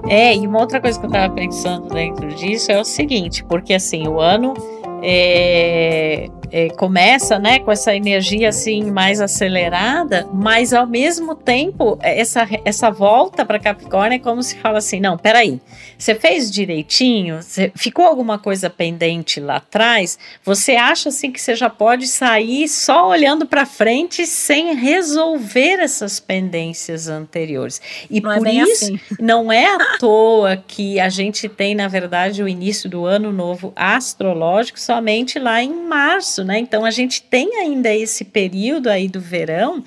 É, 0.08 0.34
e 0.34 0.46
uma 0.46 0.60
outra 0.60 0.80
coisa 0.80 0.98
que 0.98 1.04
eu 1.04 1.10
tava 1.10 1.32
pensando 1.34 1.88
dentro 1.88 2.28
disso 2.28 2.72
é 2.72 2.80
o 2.80 2.84
seguinte, 2.84 3.44
porque 3.44 3.74
assim, 3.74 4.08
o 4.08 4.20
ano 4.20 4.54
é, 5.02 6.28
é, 6.50 6.68
começa, 6.70 7.38
né, 7.38 7.58
com 7.58 7.70
essa 7.70 7.94
energia 7.94 8.48
assim 8.48 8.90
mais 8.90 9.20
acelerada, 9.20 10.26
mas 10.32 10.72
ao 10.72 10.86
mesmo 10.86 11.34
tempo 11.34 11.98
essa, 12.00 12.48
essa 12.64 12.90
volta 12.90 13.44
para 13.44 13.58
Capricórnio 13.58 14.16
é 14.16 14.18
como 14.18 14.42
se 14.42 14.56
fala 14.58 14.78
assim, 14.78 15.00
não, 15.00 15.18
peraí, 15.18 15.60
você 15.96 16.14
fez 16.14 16.50
direitinho, 16.50 17.42
você, 17.42 17.72
ficou 17.74 18.04
alguma 18.04 18.38
coisa 18.38 18.70
pendente 18.70 19.40
lá 19.40 19.56
atrás, 19.56 20.18
você 20.44 20.76
acha 20.76 21.08
assim 21.08 21.30
que 21.30 21.40
você 21.40 21.54
já 21.54 21.68
pode 21.68 22.06
sair 22.06 22.68
só 22.68 23.08
olhando 23.08 23.46
para 23.46 23.66
frente 23.66 24.26
sem 24.26 24.74
resolver 24.74 25.80
essas 25.80 26.20
pendências 26.20 27.08
anteriores. 27.08 27.80
E 28.10 28.20
não 28.20 28.32
é 28.32 28.38
por 28.38 28.46
é 28.46 28.52
isso 28.52 28.84
assim. 28.84 29.00
não 29.20 29.52
é 29.52 29.66
à 29.66 29.98
toa 29.98 30.56
que 30.56 31.00
a 31.00 31.08
gente 31.08 31.48
tem 31.48 31.74
na 31.74 31.88
verdade 31.88 32.42
o 32.42 32.48
início 32.48 32.88
do 32.88 33.04
ano 33.04 33.32
novo 33.32 33.72
astrológico 33.74 34.78
somente 34.78 35.38
lá 35.38 35.62
em 35.62 35.72
março 35.72 36.37
março, 36.38 36.44
né? 36.44 36.58
Então 36.58 36.84
a 36.84 36.90
gente 36.90 37.22
tem 37.22 37.56
ainda 37.56 37.94
esse 37.94 38.24
período 38.24 38.88
aí 38.88 39.08
do 39.08 39.20
verão 39.20 39.82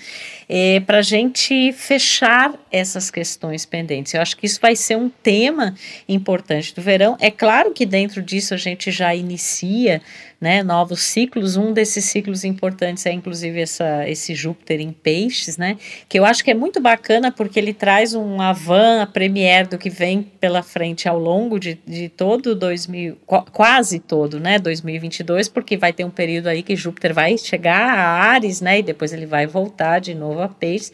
é, 0.49 0.79
para 0.81 0.99
a 0.99 1.01
gente 1.01 1.71
fechar 1.73 2.53
essas 2.71 3.09
questões 3.09 3.65
pendentes. 3.65 4.13
Eu 4.13 4.21
acho 4.21 4.35
que 4.35 4.45
isso 4.45 4.59
vai 4.61 4.75
ser 4.75 4.97
um 4.97 5.09
tema 5.09 5.75
importante 6.07 6.73
do 6.73 6.81
verão. 6.81 7.17
É 7.19 7.31
claro 7.31 7.71
que 7.71 7.85
dentro 7.85 8.21
disso 8.21 8.53
a 8.53 8.57
gente 8.57 8.91
já 8.91 9.13
inicia 9.15 10.01
né, 10.41 10.63
novos 10.63 11.03
ciclos. 11.03 11.55
Um 11.55 11.71
desses 11.71 12.03
ciclos 12.05 12.43
importantes 12.43 13.05
é 13.05 13.11
inclusive 13.11 13.61
essa, 13.61 14.09
esse 14.09 14.33
Júpiter 14.33 14.81
em 14.81 14.91
peixes, 14.91 15.55
né, 15.55 15.77
que 16.09 16.17
eu 16.17 16.25
acho 16.25 16.43
que 16.43 16.49
é 16.49 16.55
muito 16.55 16.81
bacana 16.81 17.31
porque 17.31 17.59
ele 17.59 17.73
traz 17.73 18.15
um 18.15 18.41
avan, 18.41 19.03
a 19.03 19.05
premiere 19.05 19.69
do 19.69 19.77
que 19.77 19.89
vem 19.89 20.23
pela 20.23 20.63
frente 20.63 21.07
ao 21.07 21.19
longo 21.19 21.59
de, 21.59 21.79
de 21.85 22.09
todo 22.09 22.55
2000, 22.55 23.17
quase 23.51 23.99
todo, 23.99 24.39
né, 24.39 24.57
2022, 24.57 25.47
porque 25.47 25.77
vai 25.77 25.93
ter 25.93 26.03
um 26.03 26.09
período 26.09 26.47
aí 26.47 26.63
que 26.63 26.75
Júpiter 26.75 27.13
vai 27.13 27.37
chegar 27.37 27.87
a 27.87 28.31
Ares, 28.31 28.61
né, 28.61 28.79
e 28.79 28.83
depois 28.83 29.13
ele 29.13 29.27
vai 29.27 29.45
voltar 29.45 29.99
de 29.99 30.15
novo 30.15 30.41
a 30.41 30.49
peixes. 30.49 30.91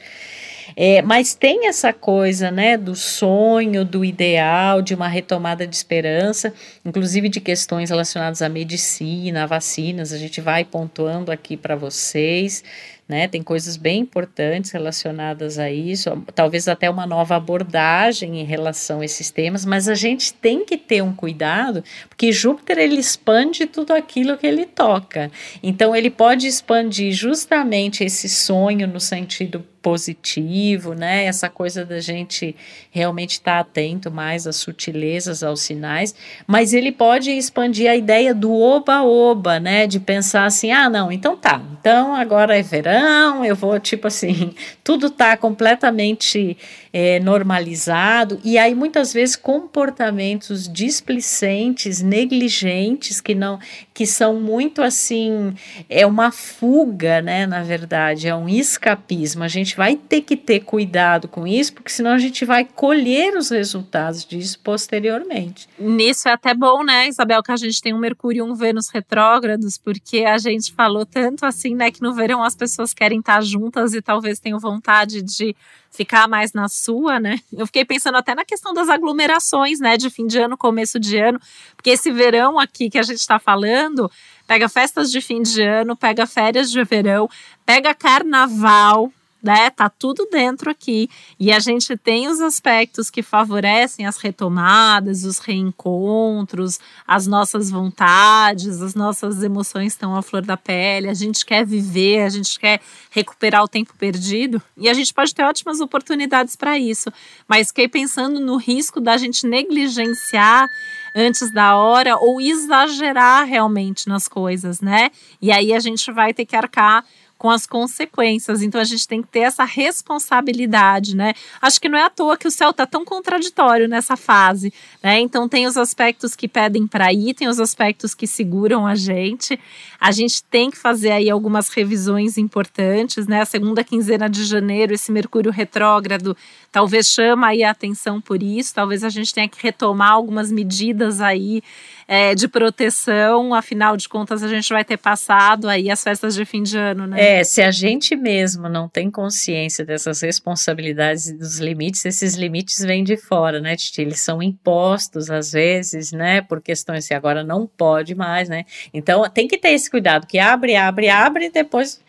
É, 0.79 1.01
mas 1.01 1.33
tem 1.33 1.67
essa 1.67 1.91
coisa, 1.91 2.51
né, 2.51 2.77
do 2.77 2.95
sonho, 2.95 3.83
do 3.83 4.05
ideal, 4.05 4.79
de 4.79 4.93
uma 4.93 5.07
retomada 5.07 5.65
de 5.65 5.75
esperança, 5.75 6.53
inclusive 6.85 7.29
de 7.29 7.41
questões 7.41 7.89
relacionadas 7.89 8.43
à 8.43 8.47
medicina, 8.47 9.41
a 9.41 9.47
vacinas, 9.47 10.13
a 10.13 10.19
gente 10.19 10.39
vai 10.39 10.63
pontuando 10.63 11.31
aqui 11.31 11.57
para 11.57 11.75
vocês 11.75 12.63
né? 13.07 13.27
Tem 13.27 13.41
coisas 13.41 13.77
bem 13.77 14.01
importantes 14.01 14.71
relacionadas 14.71 15.57
a 15.57 15.71
isso, 15.71 16.23
talvez 16.35 16.67
até 16.67 16.89
uma 16.89 17.07
nova 17.07 17.35
abordagem 17.35 18.41
em 18.41 18.43
relação 18.43 18.99
a 18.99 19.05
esses 19.05 19.31
temas, 19.31 19.65
mas 19.65 19.87
a 19.87 19.95
gente 19.95 20.33
tem 20.33 20.65
que 20.65 20.77
ter 20.77 21.01
um 21.01 21.13
cuidado, 21.13 21.83
porque 22.09 22.31
Júpiter 22.31 22.77
ele 22.77 22.97
expande 22.97 23.65
tudo 23.65 23.93
aquilo 23.93 24.37
que 24.37 24.45
ele 24.45 24.65
toca. 24.65 25.31
Então 25.63 25.95
ele 25.95 26.09
pode 26.09 26.47
expandir 26.47 27.13
justamente 27.13 28.03
esse 28.03 28.27
sonho 28.27 28.87
no 28.87 28.99
sentido 28.99 29.63
positivo, 29.87 30.93
né? 30.93 31.23
Essa 31.23 31.47
coisa 31.47 31.85
da 31.85 32.01
gente 32.01 32.53
realmente 32.91 33.31
estar 33.35 33.53
tá 33.53 33.59
atento 33.61 34.11
mais 34.11 34.45
às 34.45 34.57
sutilezas, 34.57 35.43
aos 35.43 35.61
sinais, 35.61 36.13
mas 36.45 36.73
ele 36.73 36.91
pode 36.91 37.31
expandir 37.31 37.89
a 37.89 37.95
ideia 37.95 38.35
do 38.35 38.51
oba-oba, 38.51 39.61
né? 39.61 39.87
De 39.87 39.97
pensar 39.97 40.43
assim, 40.43 40.73
ah, 40.73 40.89
não, 40.89 41.09
então 41.09 41.37
tá, 41.37 41.61
então 41.79 42.13
agora 42.13 42.59
é 42.59 42.61
verão, 42.61 43.45
eu 43.45 43.55
vou, 43.55 43.79
tipo 43.79 44.07
assim, 44.07 44.53
tudo 44.83 45.09
tá 45.09 45.37
completamente 45.37 46.57
é, 46.91 47.21
normalizado, 47.21 48.41
e 48.43 48.57
aí 48.57 48.75
muitas 48.75 49.13
vezes 49.13 49.37
comportamentos 49.37 50.67
displicentes, 50.67 52.01
negligentes, 52.01 53.21
que 53.21 53.33
não, 53.33 53.57
que 53.97 54.05
são 54.05 54.39
muito 54.39 54.83
assim, 54.83 55.55
é 55.89 56.05
uma 56.05 56.31
fuga, 56.31 57.19
né? 57.19 57.47
Na 57.47 57.63
verdade, 57.63 58.27
é 58.27 58.35
um 58.35 58.47
escapismo. 58.47 59.43
A 59.43 59.47
gente 59.47 59.75
vai 59.75 59.95
ter 59.95 60.21
que 60.21 60.37
ter 60.37 60.59
cuidado 60.59 61.27
com 61.27 61.47
isso, 61.47 61.73
porque 61.73 61.89
senão 61.89 62.11
a 62.11 62.19
gente 62.19 62.45
vai 62.45 62.63
colher 62.63 63.35
os 63.35 63.49
resultados 63.49 64.23
disso 64.23 64.59
posteriormente. 64.63 65.67
Nisso 65.79 66.29
é 66.29 66.33
até 66.33 66.53
bom, 66.53 66.83
né, 66.83 67.07
Isabel, 67.07 67.41
que 67.41 67.51
a 67.51 67.55
gente 67.55 67.81
tem 67.81 67.91
um 67.91 67.97
Mercúrio 67.97 68.45
e 68.45 68.51
um 68.51 68.53
Vênus 68.53 68.89
retrógrados, 68.89 69.79
porque 69.79 70.25
a 70.25 70.37
gente 70.37 70.73
falou 70.73 71.03
tanto 71.03 71.43
assim, 71.43 71.73
né, 71.73 71.89
que 71.89 72.03
no 72.03 72.13
verão 72.13 72.43
as 72.43 72.55
pessoas 72.55 72.93
querem 72.93 73.17
estar 73.17 73.41
juntas 73.41 73.95
e 73.95 74.01
talvez 74.01 74.39
tenham 74.39 74.59
vontade 74.59 75.23
de 75.23 75.55
ficar 75.91 76.27
mais 76.27 76.53
na 76.53 76.67
sua, 76.67 77.19
né? 77.19 77.39
Eu 77.51 77.65
fiquei 77.65 77.83
pensando 77.83 78.17
até 78.17 78.35
na 78.35 78.45
questão 78.45 78.73
das 78.73 78.89
aglomerações, 78.89 79.79
né, 79.79 79.97
de 79.97 80.09
fim 80.09 80.27
de 80.27 80.37
ano, 80.39 80.57
começo 80.57 80.99
de 80.99 81.17
ano, 81.17 81.39
porque 81.75 81.89
esse 81.91 82.11
verão 82.11 82.59
aqui 82.59 82.89
que 82.89 82.97
a 82.97 83.03
gente 83.03 83.19
está 83.19 83.39
falando, 83.39 84.11
pega 84.45 84.69
festas 84.69 85.11
de 85.11 85.21
fim 85.21 85.41
de 85.41 85.61
ano, 85.61 85.95
pega 85.95 86.25
férias 86.25 86.71
de 86.71 86.83
verão, 86.83 87.29
pega 87.65 87.93
carnaval, 87.93 89.11
né? 89.47 89.69
Tá 89.69 89.87
tudo 89.89 90.27
dentro 90.29 90.69
aqui. 90.69 91.09
E 91.39 91.53
a 91.53 91.59
gente 91.59 91.95
tem 91.95 92.27
os 92.27 92.41
aspectos 92.41 93.09
que 93.09 93.23
favorecem 93.23 94.05
as 94.05 94.17
retomadas, 94.17 95.23
os 95.23 95.39
reencontros, 95.39 96.81
as 97.07 97.25
nossas 97.25 97.69
vontades, 97.69 98.81
as 98.81 98.93
nossas 98.93 99.41
emoções 99.41 99.93
estão 99.93 100.17
à 100.17 100.21
flor 100.21 100.41
da 100.41 100.57
pele. 100.57 101.07
A 101.07 101.13
gente 101.13 101.45
quer 101.45 101.65
viver, 101.65 102.23
a 102.23 102.29
gente 102.29 102.59
quer 102.59 102.81
recuperar 103.09 103.63
o 103.63 103.69
tempo 103.69 103.93
perdido. 103.97 104.61
E 104.75 104.89
a 104.89 104.93
gente 104.93 105.13
pode 105.13 105.33
ter 105.33 105.43
ótimas 105.43 105.79
oportunidades 105.79 106.57
para 106.57 106.77
isso. 106.77 107.09
Mas 107.47 107.69
fiquei 107.69 107.87
pensando 107.87 108.41
no 108.41 108.57
risco 108.57 108.99
da 108.99 109.15
gente 109.15 109.47
negligenciar 109.47 110.67
antes 111.15 111.51
da 111.51 111.77
hora 111.77 112.17
ou 112.17 112.41
exagerar 112.41 113.45
realmente 113.47 114.09
nas 114.09 114.27
coisas, 114.27 114.81
né? 114.81 115.09
E 115.41 115.53
aí 115.53 115.73
a 115.73 115.79
gente 115.79 116.11
vai 116.11 116.33
ter 116.33 116.45
que 116.45 116.55
arcar 116.55 117.05
com 117.37 117.49
as 117.49 117.65
consequências. 117.65 118.61
Então 118.61 118.81
a 118.81 118.83
gente 118.83 119.07
tem 119.07 119.21
que 119.21 119.27
ter 119.27 119.41
essa 119.41 119.63
responsabilidade, 119.63 121.15
né? 121.15 121.33
Acho 121.61 121.79
que 121.79 121.87
não 121.87 121.97
é 121.97 122.03
à 122.03 122.09
toa 122.09 122.37
que 122.37 122.47
o 122.47 122.51
céu 122.51 122.71
está 122.71 122.85
tão 122.85 123.05
contraditório 123.05 123.87
nessa 123.87 124.17
fase, 124.17 124.73
né? 125.03 125.19
Então 125.19 125.47
tem 125.47 125.67
os 125.67 125.77
aspectos 125.77 126.35
que 126.35 126.47
pedem 126.47 126.87
para 126.87 127.13
ir, 127.13 127.33
tem 127.33 127.47
os 127.47 127.59
aspectos 127.59 128.15
que 128.15 128.25
seguram 128.25 128.85
a 128.87 128.95
gente. 128.95 129.59
A 129.99 130.11
gente 130.11 130.43
tem 130.43 130.71
que 130.71 130.77
fazer 130.77 131.11
aí 131.11 131.29
algumas 131.29 131.69
revisões 131.69 132.37
importantes, 132.37 133.27
né? 133.27 133.41
A 133.41 133.45
segunda 133.45 133.83
quinzena 133.83 134.29
de 134.29 134.43
janeiro, 134.45 134.93
esse 134.93 135.11
Mercúrio 135.11 135.51
retrógrado 135.51 136.35
talvez 136.71 137.07
chama 137.07 137.47
aí 137.47 137.63
a 137.63 137.71
atenção 137.71 138.21
por 138.21 138.43
isso, 138.43 138.75
talvez 138.75 139.03
a 139.03 139.09
gente 139.09 139.33
tenha 139.33 139.47
que 139.47 139.57
retomar 139.61 140.11
algumas 140.11 140.51
medidas 140.51 141.21
aí 141.21 141.63
é, 142.07 142.33
de 142.33 142.47
proteção, 142.47 143.53
afinal 143.53 143.97
de 143.97 144.07
contas 144.07 144.41
a 144.41 144.47
gente 144.47 144.69
vai 144.69 144.85
ter 144.85 144.97
passado 144.97 145.67
aí 145.67 145.91
as 145.91 146.01
festas 146.01 146.33
de 146.33 146.45
fim 146.45 146.63
de 146.63 146.77
ano, 146.77 147.05
né? 147.05 147.39
É, 147.39 147.43
se 147.43 147.61
a 147.61 147.69
gente 147.69 148.15
mesmo 148.15 148.69
não 148.69 148.87
tem 148.87 149.11
consciência 149.11 149.83
dessas 149.83 150.21
responsabilidades 150.21 151.27
e 151.27 151.37
dos 151.37 151.59
limites, 151.59 152.05
esses 152.05 152.35
limites 152.35 152.79
vêm 152.79 153.03
de 153.03 153.17
fora, 153.17 153.59
né, 153.59 153.75
Titi? 153.75 154.01
Eles 154.01 154.21
são 154.21 154.41
impostos 154.41 155.29
às 155.29 155.51
vezes, 155.51 156.13
né, 156.13 156.41
por 156.41 156.61
questões 156.61 157.07
que 157.07 157.13
agora 157.13 157.43
não 157.43 157.67
pode 157.67 158.15
mais, 158.15 158.47
né? 158.47 158.63
Então 158.93 159.29
tem 159.29 159.47
que 159.47 159.57
ter 159.57 159.71
esse 159.71 159.91
cuidado, 159.91 160.25
que 160.25 160.39
abre, 160.39 160.75
abre, 160.75 161.09
abre 161.09 161.47
e 161.47 161.51
depois 161.51 161.99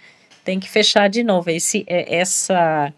tem 0.45 0.61
que 0.61 0.69
fechar 0.69 1.09
de 1.09 1.25
novo. 1.25 1.51
Esse, 1.51 1.85
é, 1.89 2.17
essa 2.17 2.93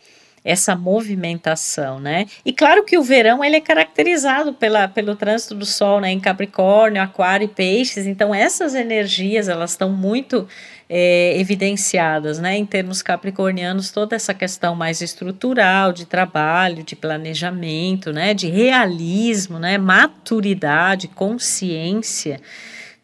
essa 0.50 0.74
movimentação, 0.74 2.00
né? 2.00 2.26
E 2.44 2.52
claro 2.52 2.84
que 2.84 2.98
o 2.98 3.02
verão 3.02 3.44
ele 3.44 3.56
é 3.56 3.60
caracterizado 3.60 4.52
pela, 4.52 4.88
pelo 4.88 5.14
trânsito 5.14 5.54
do 5.54 5.64
Sol, 5.64 6.00
né? 6.00 6.10
Em 6.10 6.20
Capricórnio, 6.20 7.02
Aquário 7.02 7.44
e 7.44 7.48
Peixes. 7.48 8.06
Então 8.06 8.34
essas 8.34 8.74
energias 8.74 9.48
elas 9.48 9.70
estão 9.70 9.90
muito 9.90 10.48
é, 10.88 11.38
evidenciadas, 11.38 12.40
né? 12.40 12.56
Em 12.56 12.66
termos 12.66 13.00
capricornianos, 13.00 13.92
toda 13.92 14.16
essa 14.16 14.34
questão 14.34 14.74
mais 14.74 15.00
estrutural 15.00 15.92
de 15.92 16.04
trabalho, 16.04 16.82
de 16.82 16.96
planejamento, 16.96 18.12
né? 18.12 18.34
De 18.34 18.48
realismo, 18.48 19.58
né? 19.58 19.78
Maturidade, 19.78 21.06
consciência. 21.06 22.40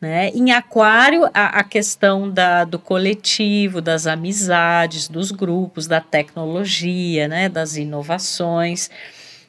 Né? 0.01 0.31
Em 0.35 0.53
Aquário, 0.53 1.25
a, 1.33 1.61
a 1.61 1.65
questão 1.65 2.31
da, 2.31 2.65
do 2.65 2.79
coletivo, 2.79 3.81
das 3.81 4.07
amizades, 4.07 5.09
dos 5.09 5.31
grupos, 5.31 5.87
da 5.87 6.03
tecnologia, 6.03 7.27
né? 7.27 7.49
das 7.49 7.77
inovações, 7.79 8.91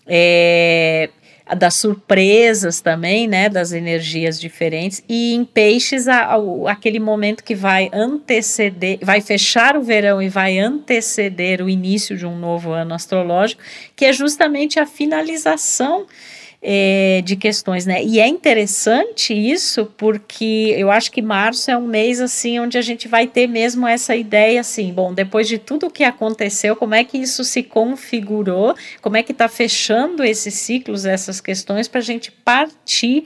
é, 0.08 1.10
das 1.58 1.74
surpresas 1.74 2.80
também, 2.80 3.28
né? 3.28 3.50
das 3.50 3.74
energias 3.74 4.40
diferentes. 4.40 5.04
E 5.10 5.34
em 5.34 5.44
Peixes, 5.44 6.08
a, 6.08 6.36
a, 6.36 6.72
aquele 6.72 7.00
momento 7.00 7.44
que 7.44 7.54
vai 7.54 7.90
anteceder, 7.92 9.00
vai 9.02 9.20
fechar 9.20 9.76
o 9.76 9.84
verão 9.84 10.22
e 10.22 10.30
vai 10.30 10.58
anteceder 10.60 11.62
o 11.62 11.70
início 11.70 12.16
de 12.16 12.26
um 12.26 12.38
novo 12.38 12.72
ano 12.72 12.94
astrológico, 12.94 13.62
que 13.98 14.06
é 14.06 14.14
justamente 14.14 14.80
a 14.80 14.86
finalização 14.86 16.06
é, 16.70 17.22
de 17.24 17.38
questões, 17.38 17.86
né? 17.86 18.04
E 18.04 18.20
é 18.20 18.28
interessante 18.28 19.34
isso 19.34 19.86
porque 19.96 20.76
eu 20.78 20.92
acho 20.92 21.10
que 21.10 21.22
março 21.22 21.72
é 21.72 21.78
um 21.78 21.88
mês 21.88 22.20
assim 22.20 22.60
onde 22.60 22.78
a 22.78 22.82
gente 22.82 23.08
vai 23.08 23.26
ter 23.26 23.48
mesmo 23.48 23.88
essa 23.88 24.14
ideia 24.18 24.60
assim, 24.60 24.92
bom, 24.92 25.14
depois 25.14 25.48
de 25.48 25.58
tudo 25.58 25.86
o 25.86 25.90
que 25.90 26.04
aconteceu, 26.04 26.76
como 26.76 26.94
é 26.94 27.06
que 27.06 27.18
isso 27.18 27.46
se 27.46 27.64
configurou, 27.64 28.76
como 29.02 29.16
é 29.16 29.24
que 29.24 29.32
está 29.32 29.48
fechando 29.48 30.26
esses 30.26 30.56
ciclos, 30.56 31.06
essas 31.06 31.40
questões 31.40 31.88
para 31.88 32.02
a 32.02 32.04
gente 32.04 32.34
partir 32.34 33.24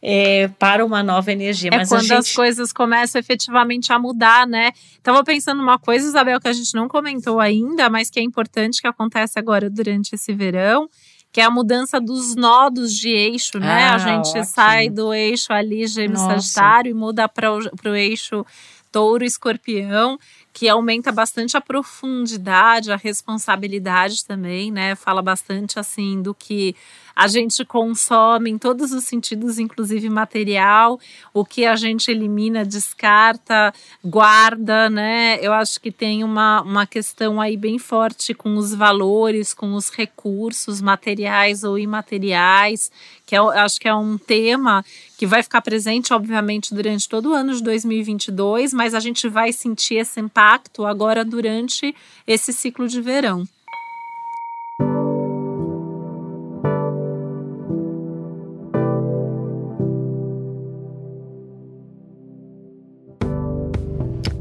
é, 0.00 0.46
para 0.56 0.86
uma 0.86 1.02
nova 1.02 1.32
energia. 1.32 1.70
É 1.72 1.78
Mas 1.78 1.88
quando 1.88 2.02
gente... 2.02 2.12
as 2.12 2.32
coisas 2.32 2.72
começam 2.72 3.18
efetivamente 3.18 3.92
a 3.92 3.98
mudar, 3.98 4.46
né? 4.46 4.70
Tava 5.02 5.24
pensando 5.24 5.60
uma 5.60 5.80
coisa, 5.80 6.06
Isabel, 6.06 6.38
que 6.38 6.46
a 6.46 6.52
gente 6.52 6.72
não 6.74 6.86
comentou 6.86 7.40
ainda, 7.40 7.90
mas 7.90 8.08
que 8.08 8.20
é 8.20 8.22
importante 8.22 8.80
que 8.80 8.86
acontece 8.86 9.36
agora 9.36 9.68
durante 9.68 10.14
esse 10.14 10.32
verão, 10.32 10.88
que 11.32 11.40
é 11.40 11.44
a 11.44 11.50
mudança 11.50 12.00
dos 12.00 12.34
nodos 12.34 12.96
de 12.96 13.10
eixo, 13.10 13.58
né? 13.58 13.88
Ah, 13.88 13.94
a 13.94 13.98
gente 13.98 14.28
ótimo. 14.30 14.44
sai 14.44 14.88
do 14.88 15.12
eixo 15.12 15.52
ali 15.52 15.86
Gêmeos 15.86 16.20
Sagitário 16.20 16.90
e 16.90 16.94
muda 16.94 17.28
para 17.28 17.52
o 17.52 17.94
eixo 17.94 18.44
Touro 18.90 19.24
Escorpião, 19.24 20.18
que 20.52 20.68
aumenta 20.68 21.12
bastante 21.12 21.56
a 21.56 21.60
profundidade, 21.60 22.90
a 22.90 22.96
responsabilidade 22.96 24.24
também, 24.24 24.70
né? 24.70 24.94
Fala 24.94 25.22
bastante 25.22 25.78
assim 25.78 26.20
do 26.22 26.34
que 26.34 26.74
a 27.18 27.26
gente 27.26 27.64
consome 27.64 28.48
em 28.48 28.56
todos 28.56 28.92
os 28.92 29.02
sentidos, 29.02 29.58
inclusive 29.58 30.08
material, 30.08 31.00
o 31.34 31.44
que 31.44 31.66
a 31.66 31.74
gente 31.74 32.12
elimina, 32.12 32.64
descarta, 32.64 33.74
guarda, 34.04 34.88
né? 34.88 35.36
Eu 35.42 35.52
acho 35.52 35.80
que 35.80 35.90
tem 35.90 36.22
uma, 36.22 36.62
uma 36.62 36.86
questão 36.86 37.40
aí 37.40 37.56
bem 37.56 37.76
forte 37.76 38.32
com 38.32 38.54
os 38.54 38.72
valores, 38.72 39.52
com 39.52 39.74
os 39.74 39.90
recursos 39.90 40.80
materiais 40.80 41.64
ou 41.64 41.76
imateriais, 41.76 42.88
que 43.26 43.36
eu 43.36 43.50
acho 43.50 43.80
que 43.80 43.88
é 43.88 43.94
um 43.96 44.16
tema 44.16 44.84
que 45.16 45.26
vai 45.26 45.42
ficar 45.42 45.60
presente, 45.60 46.14
obviamente, 46.14 46.72
durante 46.72 47.08
todo 47.08 47.30
o 47.30 47.34
ano 47.34 47.52
de 47.52 47.64
2022, 47.64 48.72
mas 48.72 48.94
a 48.94 49.00
gente 49.00 49.28
vai 49.28 49.52
sentir 49.52 49.96
esse 49.96 50.20
impacto 50.20 50.86
agora 50.86 51.24
durante 51.24 51.92
esse 52.28 52.52
ciclo 52.52 52.86
de 52.86 53.00
verão. 53.00 53.44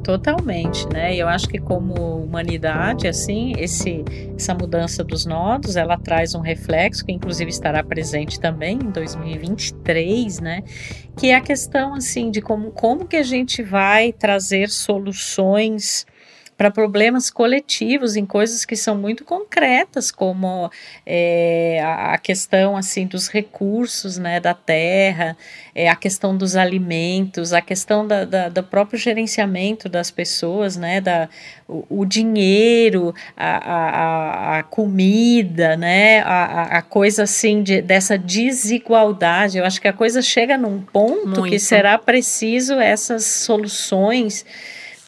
Totalmente, 0.07 0.87
né? 0.87 1.13
Eu 1.13 1.27
acho 1.27 1.49
que 1.49 1.59
como 1.59 2.23
humanidade, 2.23 3.09
assim, 3.09 3.51
esse, 3.57 4.05
essa 4.37 4.53
mudança 4.53 5.03
dos 5.03 5.25
nodos, 5.25 5.75
ela 5.75 5.97
traz 5.97 6.33
um 6.33 6.39
reflexo 6.39 7.05
que 7.05 7.11
inclusive 7.11 7.51
estará 7.51 7.83
presente 7.83 8.39
também 8.39 8.79
em 8.81 8.89
2023, 8.89 10.39
né? 10.39 10.63
Que 11.17 11.31
é 11.31 11.35
a 11.35 11.41
questão, 11.41 11.93
assim, 11.93 12.31
de 12.31 12.41
como, 12.41 12.71
como 12.71 13.05
que 13.05 13.17
a 13.17 13.21
gente 13.21 13.61
vai 13.61 14.13
trazer 14.13 14.69
soluções 14.69 16.05
para 16.57 16.71
problemas 16.71 17.29
coletivos 17.29 18.15
em 18.15 18.25
coisas 18.25 18.65
que 18.65 18.75
são 18.75 18.97
muito 18.97 19.23
concretas, 19.23 20.09
como 20.09 20.71
é, 21.05 21.79
a 21.83 22.17
questão 22.17 22.75
assim 22.75 23.05
dos 23.05 23.27
recursos 23.27 24.17
né, 24.17 24.39
da 24.39 24.55
terra, 24.55 25.37
é, 25.75 25.87
a 25.87 25.95
questão 25.95 26.35
dos 26.35 26.55
alimentos, 26.55 27.53
a 27.53 27.61
questão 27.61 28.07
da, 28.07 28.25
da, 28.25 28.49
do 28.49 28.63
próprio 28.63 28.97
gerenciamento 28.97 29.87
das 29.87 30.09
pessoas, 30.09 30.75
né, 30.75 30.99
da, 30.99 31.29
o, 31.67 31.85
o 32.01 32.05
dinheiro, 32.05 33.13
a, 33.35 33.57
a, 33.57 34.59
a, 34.59 34.63
comida, 34.63 35.77
né, 35.77 36.21
a, 36.21 36.77
a 36.79 36.81
coisa 36.81 37.23
assim 37.23 37.61
de, 37.61 37.83
dessa 37.83 38.17
desigualdade. 38.17 39.59
Eu 39.59 39.65
acho 39.65 39.79
que 39.79 39.87
a 39.87 39.93
coisa 39.93 40.23
chega 40.23 40.57
num 40.57 40.81
ponto 40.81 41.27
muito. 41.27 41.43
que 41.43 41.59
será 41.59 41.99
preciso 41.99 42.79
essas 42.79 43.25
soluções 43.25 44.43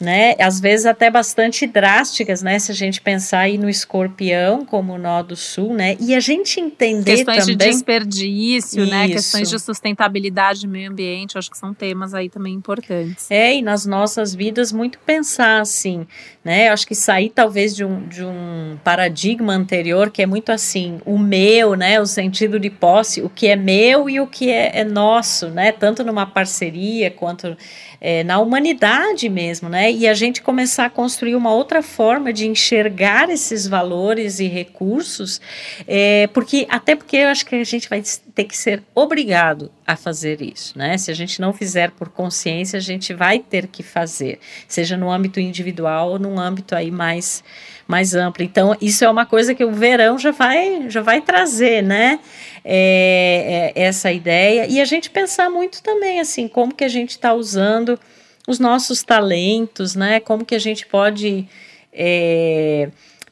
né? 0.00 0.34
Às 0.38 0.60
vezes 0.60 0.86
até 0.86 1.10
bastante 1.10 1.66
drásticas, 1.66 2.42
né? 2.42 2.58
Se 2.58 2.72
a 2.72 2.74
gente 2.74 3.00
pensar 3.00 3.40
aí 3.40 3.58
no 3.58 3.68
escorpião 3.68 4.64
como 4.64 4.94
o 4.94 4.98
nó 4.98 5.22
do 5.22 5.36
sul, 5.36 5.74
né? 5.74 5.96
E 6.00 6.14
a 6.14 6.20
gente 6.20 6.58
entender 6.58 7.16
questões 7.16 7.40
também... 7.40 7.56
de 7.56 7.64
desperdício, 7.64 8.82
Isso. 8.82 8.90
né? 8.90 9.08
Questões 9.08 9.50
de 9.50 9.58
sustentabilidade, 9.58 10.66
meio 10.66 10.90
ambiente, 10.90 11.36
acho 11.36 11.50
que 11.50 11.58
são 11.58 11.74
temas 11.74 12.14
aí 12.14 12.28
também 12.28 12.54
importantes. 12.54 13.30
É, 13.30 13.54
e 13.54 13.62
nas 13.62 13.84
nossas 13.84 14.34
vidas 14.34 14.72
muito 14.72 14.98
pensar 15.00 15.60
assim, 15.60 16.06
né? 16.44 16.68
Acho 16.68 16.86
que 16.86 16.94
sair 16.94 17.30
talvez 17.30 17.76
de 17.76 17.84
um, 17.84 18.06
de 18.06 18.24
um 18.24 18.78
paradigma 18.82 19.52
anterior 19.52 20.10
que 20.10 20.22
é 20.22 20.26
muito 20.26 20.50
assim, 20.50 21.00
o 21.04 21.18
meu, 21.18 21.74
né? 21.74 22.00
O 22.00 22.06
sentido 22.06 22.58
de 22.58 22.70
posse, 22.70 23.20
o 23.20 23.28
que 23.28 23.46
é 23.46 23.56
meu 23.56 24.08
e 24.08 24.20
o 24.20 24.26
que 24.26 24.50
é, 24.50 24.80
é 24.80 24.84
nosso, 24.84 25.48
né? 25.48 25.72
Tanto 25.72 26.02
numa 26.02 26.26
parceria 26.26 27.10
quanto 27.10 27.56
é, 28.00 28.24
na 28.24 28.38
humanidade 28.40 29.28
mesmo, 29.28 29.68
né? 29.68 29.92
E 29.92 30.08
a 30.08 30.14
gente 30.14 30.40
começar 30.40 30.86
a 30.86 30.90
construir 30.90 31.34
uma 31.34 31.52
outra 31.52 31.82
forma 31.82 32.32
de 32.32 32.46
enxergar 32.46 33.28
esses 33.28 33.66
valores 33.66 34.40
e 34.40 34.46
recursos, 34.46 35.40
é, 35.86 36.26
porque 36.28 36.66
até 36.70 36.96
porque 36.96 37.18
eu 37.18 37.28
acho 37.28 37.44
que 37.44 37.56
a 37.56 37.64
gente 37.64 37.88
vai 37.88 38.02
ter 38.34 38.44
que 38.44 38.56
ser 38.56 38.82
obrigado 38.94 39.70
a 39.86 39.96
fazer 39.96 40.40
isso, 40.40 40.78
né? 40.78 40.96
Se 40.96 41.10
a 41.10 41.14
gente 41.14 41.40
não 41.40 41.52
fizer 41.52 41.90
por 41.90 42.08
consciência, 42.08 42.78
a 42.78 42.80
gente 42.80 43.12
vai 43.12 43.38
ter 43.38 43.66
que 43.66 43.82
fazer, 43.82 44.38
seja 44.66 44.96
no 44.96 45.10
âmbito 45.10 45.38
individual 45.38 46.12
ou 46.12 46.18
num 46.18 46.38
âmbito 46.38 46.74
aí 46.74 46.90
mais 46.90 47.44
mais 47.90 48.14
amplo. 48.14 48.42
Então, 48.42 48.76
isso 48.80 49.04
é 49.04 49.10
uma 49.10 49.26
coisa 49.26 49.54
que 49.54 49.64
o 49.64 49.72
verão 49.72 50.18
já 50.18 50.30
vai 50.30 50.88
já 50.88 51.02
vai 51.02 51.20
trazer, 51.20 51.82
né? 51.82 52.20
É, 52.64 53.72
é, 53.74 53.82
essa 53.82 54.12
ideia 54.12 54.66
e 54.68 54.80
a 54.80 54.84
gente 54.84 55.08
pensar 55.08 55.48
muito 55.48 55.82
também 55.82 56.20
assim 56.20 56.46
como 56.46 56.74
que 56.74 56.84
a 56.84 56.88
gente 56.88 57.10
está 57.10 57.32
usando 57.32 57.98
os 58.46 58.58
nossos 58.58 59.02
talentos, 59.02 59.94
né? 59.94 60.20
Como 60.20 60.44
que 60.44 60.54
a 60.54 60.58
gente 60.58 60.86
pode 60.86 61.48
é, 61.92 62.90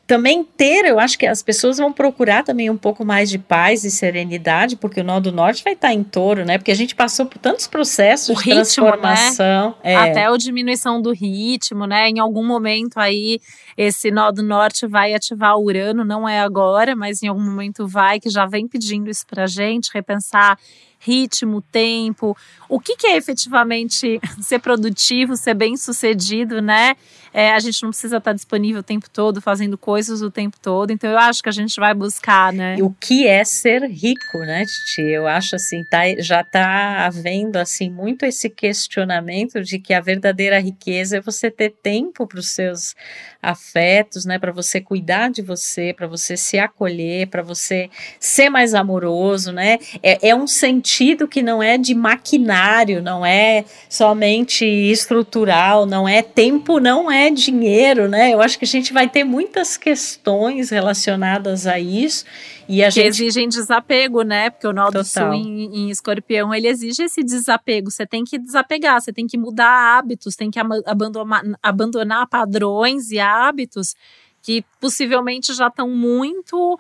também 0.09 0.43
ter, 0.43 0.87
eu 0.87 0.99
acho 0.99 1.19
que 1.19 1.27
as 1.27 1.43
pessoas 1.43 1.77
vão 1.77 1.93
procurar 1.93 2.43
também 2.43 2.71
um 2.71 2.79
pouco 2.79 3.05
mais 3.05 3.29
de 3.29 3.39
paz 3.39 3.85
e 3.85 3.91
serenidade, 3.91 4.75
porque 4.75 5.03
o 5.03 5.05
Nó 5.05 5.21
do 5.21 5.31
Norte 5.31 5.63
vai 5.63 5.75
estar 5.75 5.93
em 5.93 6.03
touro, 6.03 6.47
né? 6.47 6.57
Porque 6.57 6.71
a 6.71 6.75
gente 6.75 6.95
passou 6.95 7.27
por 7.27 7.37
tantos 7.37 7.67
processos 7.67 8.31
o 8.31 8.33
de 8.33 8.39
ritmo, 8.39 8.55
transformação. 8.55 9.75
Né? 9.85 9.93
É. 9.93 9.97
Até 9.97 10.25
a 10.25 10.35
diminuição 10.39 11.03
do 11.03 11.13
ritmo, 11.13 11.87
né? 11.87 12.09
Em 12.09 12.19
algum 12.21 12.43
momento 12.43 12.97
aí, 12.97 13.39
esse 13.77 14.11
Nó 14.11 14.33
do 14.33 14.43
Norte 14.43 14.87
vai 14.87 15.13
ativar 15.13 15.59
o 15.59 15.65
Urano, 15.65 16.07
não 16.07 16.27
é 16.27 16.41
agora, 16.41 16.97
mas 16.97 17.23
em 17.23 17.27
algum 17.27 17.45
momento 17.45 17.87
vai, 17.87 18.19
que 18.19 18.31
já 18.31 18.47
vem 18.47 18.67
pedindo 18.67 19.11
isso 19.11 19.27
pra 19.27 19.47
gente, 19.47 19.91
repensar 19.93 20.59
ritmo, 20.99 21.63
tempo, 21.63 22.37
o 22.69 22.81
que, 22.81 22.97
que 22.97 23.07
é 23.07 23.17
efetivamente 23.17 24.21
ser 24.43 24.59
produtivo, 24.59 25.37
ser 25.37 25.55
bem 25.55 25.77
sucedido, 25.77 26.61
né? 26.61 26.97
É, 27.33 27.53
a 27.53 27.59
gente 27.61 27.83
não 27.83 27.91
precisa 27.91 28.17
estar 28.17 28.33
disponível 28.33 28.81
o 28.81 28.83
tempo 28.83 29.09
todo, 29.11 29.41
fazendo 29.41 29.77
coisas 29.77 30.23
o 30.23 30.31
tempo 30.31 30.57
todo. 30.61 30.91
Então 30.91 31.11
eu 31.11 31.19
acho 31.19 31.43
que 31.43 31.49
a 31.49 31.53
gente 31.53 31.79
vai 31.79 31.95
buscar, 31.95 32.53
né? 32.53 32.77
E 32.79 32.83
o 32.83 32.91
que 32.91 33.27
é 33.27 33.45
ser 33.45 33.83
rico, 33.85 34.39
né, 34.39 34.65
Titi? 34.65 35.03
Eu 35.03 35.27
acho 35.27 35.55
assim, 35.55 35.85
tá, 35.85 36.01
já 36.19 36.41
está 36.41 37.07
havendo 37.07 37.57
assim 37.57 37.91
muito 37.91 38.25
esse 38.25 38.49
questionamento 38.49 39.63
de 39.63 39.79
que 39.79 39.93
a 39.93 40.01
verdadeira 40.01 40.59
riqueza 40.59 41.19
é 41.19 41.21
você 41.21 41.51
ter 41.51 41.75
tempo 41.83 42.27
para 42.27 42.39
os 42.39 42.51
seus 42.51 42.97
afetos, 43.43 44.25
né? 44.25 44.39
Para 44.39 44.51
você 44.51 44.81
cuidar 44.81 45.31
de 45.31 45.43
você, 45.43 45.93
para 45.95 46.07
você 46.07 46.37
se 46.37 46.59
acolher, 46.59 47.29
para 47.29 47.43
você 47.43 47.91
ser 48.19 48.49
mais 48.49 48.75
amoroso, 48.75 49.53
né? 49.53 49.79
É, 50.03 50.31
é 50.31 50.35
um 50.35 50.47
sentido 50.47 50.88
que 51.29 51.43
não 51.43 51.63
é 51.63 51.77
de 51.77 51.95
maquinário, 51.95 53.03
não 53.03 53.25
é 53.25 53.65
somente 53.89 54.65
estrutural, 54.65 55.85
não 55.85 56.09
é 56.09 56.23
tempo, 56.23 56.81
não 56.81 57.11
é 57.11 57.31
dinheiro, 57.31 58.09
né? 58.09 58.33
Eu 58.33 58.41
acho 58.41 58.59
que 58.59 58.65
a 58.65 58.69
gente 58.69 58.93
vai 58.93 59.09
ter 59.09 59.25
muitas 59.25 59.77
questões 59.77 60.71
relacionadas 60.71 61.67
a 61.67 61.79
isso 61.79 62.25
e 62.69 62.83
a 62.83 62.87
que 62.89 62.93
gente... 62.93 63.07
exigem 63.07 63.49
desapego, 63.49 64.23
né? 64.23 64.51
Porque 64.51 64.67
o 64.67 64.73
nó 64.73 64.91
do 64.91 65.05
sul 65.05 65.35
em, 65.35 65.65
em, 65.75 65.91
escorpião, 65.91 66.55
ele 66.55 66.69
exige 66.69 67.03
esse 67.03 67.23
desapego. 67.23 67.91
Você 67.91 68.07
tem 68.07 68.25
que 68.25 68.39
desapegar, 68.39 69.01
você 69.01 69.13
tem 69.13 69.27
que 69.27 69.37
mudar 69.37 69.99
hábitos, 69.99 70.37
tem 70.37 70.51
que 70.51 70.59
abandonar, 70.59 71.43
abandonar 71.63 72.27
padrões 72.29 73.11
e 73.11 73.19
hábitos 73.19 73.95
que 74.43 74.65
possivelmente 74.81 75.53
já 75.53 75.67
estão 75.67 75.91
muito 75.91 76.79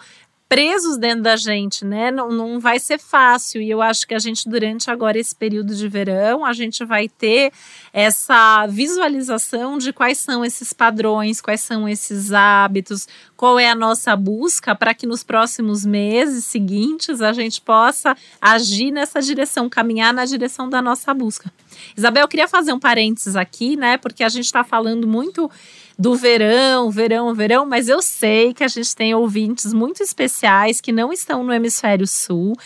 presos 0.48 0.96
dentro 0.96 1.22
da 1.22 1.36
gente, 1.36 1.84
né? 1.84 2.10
Não, 2.10 2.30
não 2.30 2.58
vai 2.58 2.80
ser 2.80 2.98
fácil. 2.98 3.60
E 3.60 3.68
eu 3.68 3.82
acho 3.82 4.06
que 4.06 4.14
a 4.14 4.18
gente, 4.18 4.48
durante 4.48 4.90
agora 4.90 5.18
esse 5.18 5.34
período 5.34 5.74
de 5.74 5.86
verão, 5.86 6.44
a 6.44 6.54
gente 6.54 6.84
vai 6.84 7.08
ter 7.08 7.52
essa 7.92 8.66
visualização 8.66 9.76
de 9.76 9.92
quais 9.92 10.16
são 10.18 10.42
esses 10.44 10.72
padrões, 10.72 11.40
quais 11.40 11.60
são 11.60 11.86
esses 11.86 12.32
hábitos, 12.32 13.06
qual 13.36 13.58
é 13.58 13.68
a 13.68 13.74
nossa 13.74 14.16
busca 14.16 14.74
para 14.74 14.94
que 14.94 15.06
nos 15.06 15.22
próximos 15.22 15.84
meses 15.84 16.46
seguintes 16.46 17.20
a 17.20 17.32
gente 17.32 17.60
possa 17.60 18.16
agir 18.40 18.90
nessa 18.90 19.20
direção, 19.20 19.68
caminhar 19.68 20.14
na 20.14 20.24
direção 20.24 20.68
da 20.68 20.80
nossa 20.80 21.12
busca. 21.12 21.52
Isabel, 21.96 22.22
eu 22.22 22.28
queria 22.28 22.48
fazer 22.48 22.72
um 22.72 22.80
parênteses 22.80 23.36
aqui, 23.36 23.76
né? 23.76 23.98
Porque 23.98 24.24
a 24.24 24.28
gente 24.28 24.46
está 24.46 24.64
falando 24.64 25.06
muito 25.06 25.50
do 25.98 26.14
verão, 26.14 26.90
verão, 26.90 27.34
verão, 27.34 27.66
mas 27.66 27.88
eu 27.88 28.00
sei 28.00 28.54
que 28.54 28.62
a 28.62 28.68
gente 28.68 28.94
tem 28.94 29.14
ouvintes 29.14 29.72
muito 29.72 30.00
especiais 30.02 30.80
que 30.80 30.92
não 30.92 31.12
estão 31.12 31.42
no 31.42 31.52
hemisfério 31.52 32.06
sul, 32.06 32.56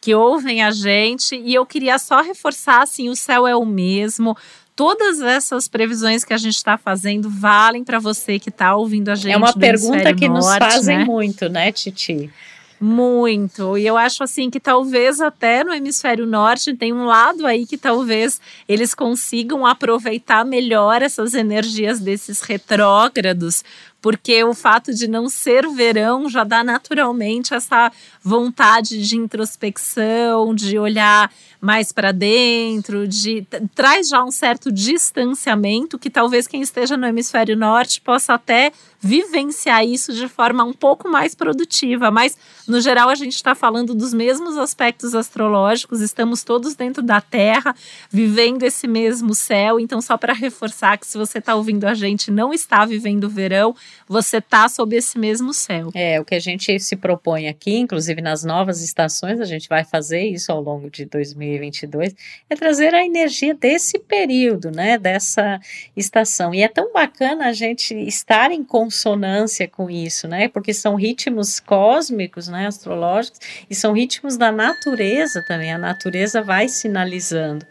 que 0.00 0.14
ouvem 0.14 0.62
a 0.62 0.70
gente, 0.70 1.34
e 1.34 1.52
eu 1.52 1.66
queria 1.66 1.98
só 1.98 2.22
reforçar 2.22 2.82
assim, 2.82 3.08
o 3.08 3.16
céu 3.16 3.44
é 3.44 3.56
o 3.56 3.66
mesmo. 3.66 4.36
Todas 4.76 5.20
essas 5.20 5.66
previsões 5.66 6.22
que 6.22 6.32
a 6.32 6.36
gente 6.36 6.54
está 6.54 6.78
fazendo 6.78 7.28
valem 7.28 7.82
para 7.82 7.98
você 7.98 8.38
que 8.38 8.50
está 8.50 8.76
ouvindo 8.76 9.08
a 9.08 9.16
gente. 9.16 9.32
É 9.32 9.36
uma 9.36 9.52
pergunta 9.52 10.14
que 10.14 10.28
norte, 10.28 10.44
nos 10.44 10.56
fazem 10.56 10.98
né? 10.98 11.04
muito, 11.04 11.48
né, 11.48 11.72
Titi? 11.72 12.30
Muito. 12.78 13.78
E 13.78 13.86
eu 13.86 13.96
acho 13.96 14.22
assim 14.22 14.50
que 14.50 14.60
talvez 14.60 15.20
até 15.20 15.64
no 15.64 15.72
hemisfério 15.72 16.26
norte 16.26 16.76
tem 16.76 16.92
um 16.92 17.06
lado 17.06 17.46
aí 17.46 17.66
que 17.66 17.78
talvez 17.78 18.40
eles 18.68 18.94
consigam 18.94 19.64
aproveitar 19.64 20.44
melhor 20.44 21.00
essas 21.00 21.32
energias 21.32 22.00
desses 22.00 22.42
retrógrados, 22.42 23.64
porque 24.06 24.44
o 24.44 24.54
fato 24.54 24.94
de 24.94 25.08
não 25.08 25.28
ser 25.28 25.68
verão 25.68 26.30
já 26.30 26.44
dá 26.44 26.62
naturalmente 26.62 27.52
essa 27.52 27.90
vontade 28.22 29.02
de 29.02 29.16
introspecção, 29.16 30.54
de 30.54 30.78
olhar 30.78 31.28
mais 31.60 31.90
para 31.90 32.12
dentro, 32.12 33.08
de 33.08 33.44
traz 33.74 34.06
já 34.08 34.22
um 34.22 34.30
certo 34.30 34.70
distanciamento 34.70 35.98
que 35.98 36.08
talvez 36.08 36.46
quem 36.46 36.62
esteja 36.62 36.96
no 36.96 37.04
hemisfério 37.04 37.56
norte 37.56 38.00
possa 38.00 38.34
até 38.34 38.70
vivenciar 39.00 39.84
isso 39.84 40.12
de 40.12 40.28
forma 40.28 40.64
um 40.64 40.72
pouco 40.72 41.08
mais 41.08 41.34
produtiva, 41.34 42.10
mas 42.10 42.36
no 42.66 42.80
geral 42.80 43.08
a 43.08 43.14
gente 43.14 43.34
está 43.34 43.54
falando 43.54 43.94
dos 43.94 44.12
mesmos 44.12 44.56
aspectos 44.56 45.14
astrológicos, 45.14 46.00
estamos 46.00 46.42
todos 46.42 46.74
dentro 46.74 47.02
da 47.02 47.20
Terra, 47.20 47.74
vivendo 48.10 48.62
esse 48.62 48.86
mesmo 48.88 49.34
céu, 49.34 49.78
então 49.78 50.00
só 50.00 50.16
para 50.16 50.32
reforçar 50.32 50.98
que 50.98 51.06
se 51.06 51.18
você 51.18 51.38
está 51.38 51.54
ouvindo 51.54 51.84
a 51.84 51.94
gente 51.94 52.30
não 52.30 52.52
está 52.52 52.84
vivendo 52.84 53.28
verão, 53.28 53.74
você 54.08 54.38
está 54.38 54.68
sob 54.68 54.94
esse 54.96 55.18
mesmo 55.18 55.52
céu. 55.52 55.90
É, 55.94 56.20
o 56.20 56.24
que 56.24 56.34
a 56.34 56.40
gente 56.40 56.78
se 56.80 56.96
propõe 56.96 57.48
aqui, 57.48 57.76
inclusive 57.76 58.20
nas 58.20 58.44
novas 58.44 58.82
estações, 58.82 59.40
a 59.40 59.44
gente 59.44 59.68
vai 59.68 59.84
fazer 59.84 60.22
isso 60.22 60.50
ao 60.52 60.60
longo 60.60 60.90
de 60.90 61.04
2022, 61.04 62.14
é 62.48 62.56
trazer 62.56 62.94
a 62.94 63.04
energia 63.04 63.54
desse 63.54 63.98
período, 63.98 64.70
né, 64.70 64.98
dessa 64.98 65.60
estação. 65.96 66.54
E 66.54 66.62
é 66.62 66.68
tão 66.68 66.92
bacana 66.92 67.46
a 67.46 67.52
gente 67.52 67.94
estar 67.94 68.50
em 68.50 68.64
consonância 68.64 69.68
com 69.68 69.90
isso, 69.90 70.28
né, 70.28 70.48
porque 70.48 70.72
são 70.72 70.94
ritmos 70.94 71.60
cósmicos, 71.60 72.48
né, 72.48 72.66
astrológicos, 72.66 73.40
e 73.68 73.74
são 73.74 73.92
ritmos 73.92 74.36
da 74.36 74.52
natureza 74.52 75.42
também, 75.46 75.72
a 75.72 75.78
natureza 75.78 76.42
vai 76.42 76.68
sinalizando 76.68 77.66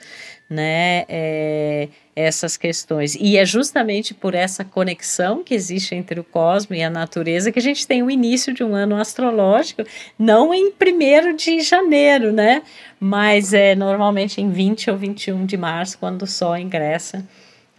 né, 0.50 1.06
é, 1.10 1.90
essas 2.16 2.56
questões. 2.56 3.16
E 3.16 3.38
é 3.38 3.46
justamente 3.46 4.14
por 4.14 4.36
essa 4.36 4.64
conexão 4.64 5.44
que 5.44 5.54
existe 5.54 5.96
entre 5.96 6.20
o 6.20 6.24
cosmos 6.24 6.78
e 6.78 6.84
a 6.84 6.90
natureza 6.90 7.52
que 7.52 7.60
a 7.60 7.62
gente 7.62 7.88
tem 7.88 8.04
o 8.04 8.12
início 8.12 8.54
de 8.54 8.64
um 8.64 8.76
ano 8.76 8.96
astrológico, 8.96 9.84
não 10.18 10.54
em 10.54 10.72
1 10.72 11.36
de 11.36 11.62
janeiro, 11.62 12.32
né, 12.32 12.62
mas 13.00 13.54
é 13.54 13.76
normalmente 13.76 14.40
em 14.40 14.50
20 14.50 14.92
ou 14.92 14.98
21 14.98 15.46
de 15.46 15.58
março, 15.58 15.98
quando 15.98 16.22
o 16.24 16.28
Sol 16.28 16.58
ingressa 16.58 17.26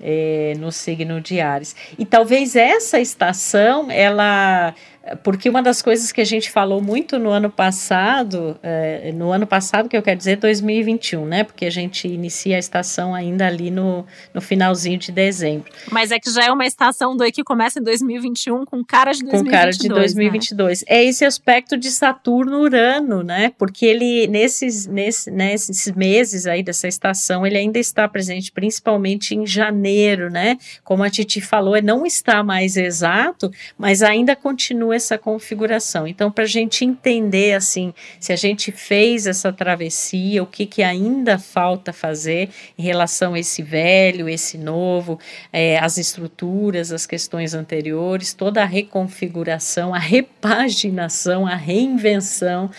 é, 0.01 0.55
no 0.59 0.70
signo 0.70 1.20
de 1.20 1.41
Ares. 1.41 1.74
E 1.99 2.05
talvez 2.05 2.57
essa 2.57 3.01
estação, 3.01 3.91
ela 3.91 4.74
porque 5.22 5.48
uma 5.48 5.62
das 5.62 5.80
coisas 5.80 6.11
que 6.11 6.20
a 6.20 6.24
gente 6.24 6.50
falou 6.50 6.82
muito 6.82 7.18
no 7.18 7.30
ano 7.30 7.50
passado, 7.50 8.59
é, 8.62 9.12
no 9.12 9.30
ano 9.30 9.46
passado 9.46 9.88
que 9.88 9.96
eu 9.96 10.02
quero 10.02 10.18
dizer 10.18 10.36
2021, 10.36 11.24
né? 11.24 11.44
Porque 11.44 11.64
a 11.64 11.70
gente 11.70 12.09
inicia 12.09 12.57
a 12.57 12.59
estação 12.59 13.14
ainda 13.14 13.46
ali 13.46 13.70
no, 13.70 14.04
no 14.34 14.40
finalzinho 14.40 14.98
de 14.98 15.12
dezembro. 15.12 15.70
Mas 15.90 16.11
é 16.11 16.18
que 16.18 16.30
já 16.30 16.46
é 16.46 16.50
uma 16.50 16.66
estação 16.66 17.16
do 17.16 17.24
que 17.30 17.44
começa 17.44 17.78
em 17.78 17.82
2021 17.82 18.64
com 18.64 18.84
cara 18.84 19.12
de 19.12 19.20
2022. 19.20 19.44
Com 19.44 19.50
cara 19.50 19.70
de 19.70 19.88
2022. 19.88 20.80
Né? 20.80 20.86
É 20.88 21.04
esse 21.04 21.24
aspecto 21.24 21.76
de 21.76 21.90
Saturno-Urano, 21.90 23.22
né? 23.22 23.52
Porque 23.57 23.86
ele, 23.86 24.26
nesses, 24.26 24.86
nesses, 24.86 25.32
nesses 25.32 25.92
meses 25.92 26.46
aí 26.46 26.62
dessa 26.62 26.88
estação, 26.88 27.46
ele 27.46 27.59
ainda 27.59 27.78
está 27.78 28.09
presente, 28.09 28.50
principalmente 28.50 29.34
em 29.34 29.46
janeiro, 29.46 30.30
né? 30.30 30.57
Como 30.82 31.02
a 31.02 31.11
Titi 31.11 31.40
falou, 31.40 31.80
não 31.80 32.04
está 32.04 32.42
mais 32.42 32.76
exato, 32.76 33.50
mas 33.78 34.02
ainda 34.02 34.34
continua 34.34 34.95
essa 34.97 35.16
configuração. 35.16 36.07
Então, 36.07 36.30
para 36.30 36.44
a 36.44 36.49
gente 36.49 36.84
entender 36.84 37.55
assim, 37.55 37.94
se 38.18 38.32
a 38.32 38.36
gente 38.36 38.72
fez 38.72 39.26
essa 39.26 39.53
travessia, 39.53 40.42
o 40.42 40.47
que, 40.47 40.66
que 40.66 40.82
ainda 40.82 41.38
falta 41.38 41.92
fazer 41.92 42.49
em 42.78 42.82
relação 42.82 43.34
a 43.34 43.38
esse 43.38 43.62
velho, 43.62 44.28
esse 44.28 44.59
novo, 44.59 45.18
é, 45.53 45.78
as 45.78 45.99
estruturas, 45.99 46.92
as 46.92 47.07
questões 47.07 47.55
anteriores, 47.55 48.34
toda 48.34 48.62
a 48.62 48.66
reconfiguração, 48.66 49.94
a 49.94 49.99
repaginação, 49.99 51.47
a 51.47 51.55
reinvenção 51.55 52.70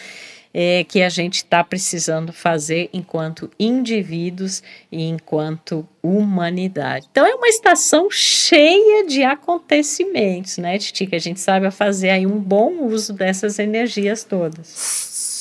é, 0.60 0.84
que 0.84 1.04
a 1.04 1.10
gente 1.10 1.36
está 1.36 1.64
precisando 1.64 2.34
fazer 2.34 2.90
enquanto 2.92 3.48
indivíduos 3.60 4.64
e 4.92 5.04
enquanto 5.04 5.88
humanidade. 6.02 7.06
Então 7.12 7.24
é 7.28 7.36
uma 7.36 7.48
estação 7.48 8.10
cheia 8.10 9.06
de 9.06 9.24
acontecimentos, 9.24 10.58
né, 10.58 10.80
Titi? 10.80 11.06
Que 11.06 11.16
a 11.16 11.20
gente 11.20 11.40
sabe 11.40 11.70
fazer 11.70 12.10
aí 12.10 12.26
um 12.26 12.40
bom 12.40 12.86
uso 12.86 13.14
dessas 13.14 13.60
energias 13.60 14.24
todas. 14.24 14.66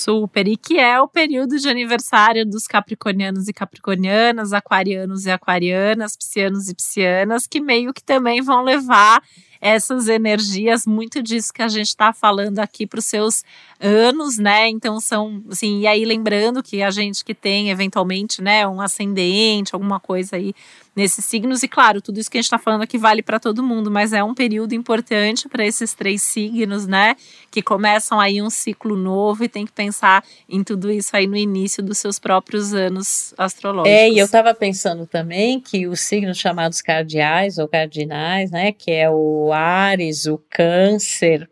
Super, 0.05 0.47
e 0.47 0.55
que 0.55 0.79
é 0.79 1.01
o 1.01 1.09
período 1.09 1.57
de 1.57 1.67
aniversário 1.67 2.45
dos 2.45 2.67
capricornianos 2.67 3.49
e 3.49 3.55
capricornianas, 3.55 4.53
aquarianos 4.53 5.25
e 5.25 5.31
aquarianas, 5.31 6.14
piscianos 6.14 6.69
e 6.69 6.75
piscianas, 6.75 7.47
que 7.47 7.59
meio 7.59 7.95
que 7.95 8.05
também 8.05 8.43
vão 8.43 8.62
levar 8.62 9.23
essas 9.61 10.09
energias, 10.09 10.87
muito 10.87 11.23
disso 11.23 11.53
que 11.53 11.63
a 11.63 11.69
gente 11.69 11.89
está 11.89 12.13
falando 12.13 12.59
aqui 12.59 12.87
para 12.87 12.99
os 12.99 13.07
seus 13.07 13.45
anos, 13.81 14.39
né? 14.39 14.69
Então 14.69 15.01
são, 15.01 15.43
assim, 15.51 15.81
e 15.81 15.87
aí 15.87 16.05
lembrando 16.05 16.63
que 16.63 16.83
a 16.83 16.91
gente 16.91 17.25
que 17.25 17.35
tem 17.35 17.71
eventualmente, 17.71 18.43
né, 18.43 18.67
um 18.67 18.81
ascendente, 18.81 19.75
alguma 19.75 20.01
coisa 20.01 20.37
aí 20.37 20.55
nesses 20.97 21.27
signos, 21.27 21.63
e 21.63 21.69
claro, 21.69 22.01
tudo 22.01 22.19
isso 22.19 22.31
que 22.31 22.39
a 22.39 22.41
gente 22.41 22.47
está 22.47 22.59
falando 22.59 22.83
aqui 22.83 22.97
vale 22.97 23.23
para 23.23 23.39
todo 23.39 23.63
mundo, 23.63 23.91
mas 23.91 24.15
é 24.15 24.25
um 24.25 24.35
período 24.35 24.73
importante 24.73 25.47
para 25.47 25.65
esses 25.65 25.93
três 25.93 26.23
signos, 26.23 26.87
né? 26.87 27.15
Que 27.51 27.61
começam 27.61 28.19
aí 28.19 28.41
um 28.41 28.49
ciclo 28.49 28.97
novo 28.97 29.45
e 29.45 29.49
tem 29.49 29.67
que 29.67 29.73
pensar 29.73 30.25
em 30.49 30.65
tudo 30.65 30.91
isso 30.91 31.15
aí 31.15 31.27
no 31.27 31.37
início 31.37 31.83
dos 31.83 31.99
seus 31.99 32.19
próprios 32.19 32.73
anos 32.73 33.35
astrológicos. 33.37 33.93
É, 33.93 34.09
e 34.09 34.19
eu 34.19 34.25
estava 34.25 34.55
pensando 34.55 35.07
também 35.07 35.61
que 35.61 35.87
os 35.87 36.01
signos 36.01 36.39
chamados 36.39 36.81
cardeais 36.81 37.59
ou 37.59 37.69
cardinais, 37.69 38.51
né? 38.51 38.73
Que 38.73 38.93
é 38.93 39.11
o 39.11 39.53
Ares, 39.53 40.25
o 40.25 40.41
Câncer, 40.49 41.47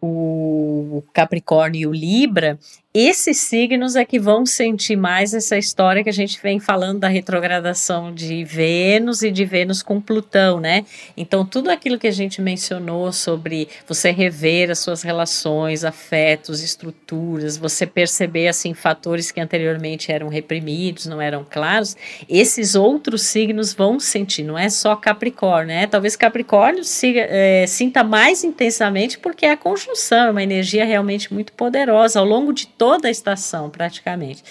o 0.00 1.02
Capricórnio 1.12 1.80
e 1.80 1.86
o 1.86 1.92
Libra, 1.92 2.58
esses 2.98 3.36
signos 3.36 3.94
é 3.94 4.06
que 4.06 4.18
vão 4.18 4.46
sentir 4.46 4.96
mais 4.96 5.34
essa 5.34 5.58
história 5.58 6.02
que 6.02 6.08
a 6.08 6.12
gente 6.12 6.40
vem 6.42 6.58
falando 6.58 7.00
da 7.00 7.08
retrogradação 7.08 8.10
de 8.10 8.42
Vênus 8.42 9.20
e 9.22 9.30
de 9.30 9.44
Vênus 9.44 9.82
com 9.82 10.00
Plutão, 10.00 10.58
né? 10.58 10.86
Então, 11.14 11.44
tudo 11.44 11.68
aquilo 11.68 11.98
que 11.98 12.06
a 12.06 12.12
gente 12.12 12.40
mencionou 12.40 13.12
sobre 13.12 13.68
você 13.86 14.10
rever 14.10 14.70
as 14.70 14.78
suas 14.78 15.02
relações, 15.02 15.84
afetos, 15.84 16.62
estruturas, 16.62 17.58
você 17.58 17.86
perceber, 17.86 18.48
assim, 18.48 18.72
fatores 18.72 19.30
que 19.30 19.40
anteriormente 19.40 20.10
eram 20.10 20.28
reprimidos, 20.28 21.04
não 21.04 21.20
eram 21.20 21.44
claros, 21.48 21.94
esses 22.26 22.74
outros 22.74 23.22
signos 23.22 23.74
vão 23.74 24.00
sentir, 24.00 24.42
não 24.42 24.56
é 24.56 24.70
só 24.70 24.96
Capricórnio, 24.96 25.66
né? 25.66 25.86
Talvez 25.86 26.16
Capricórnio 26.16 26.82
siga, 26.82 27.26
é, 27.28 27.66
sinta 27.66 28.02
mais 28.02 28.42
intensamente 28.42 29.18
porque 29.18 29.44
é 29.44 29.50
a 29.50 29.56
conjunção, 29.56 30.28
é 30.28 30.30
uma 30.30 30.42
energia 30.42 30.86
realmente 30.86 31.34
muito 31.34 31.52
poderosa 31.52 32.18
ao 32.18 32.24
longo 32.24 32.54
de 32.54 32.66
todo 32.66 32.85
toda 32.86 33.08
a 33.08 33.10
estação 33.10 33.68
praticamente. 33.68 34.44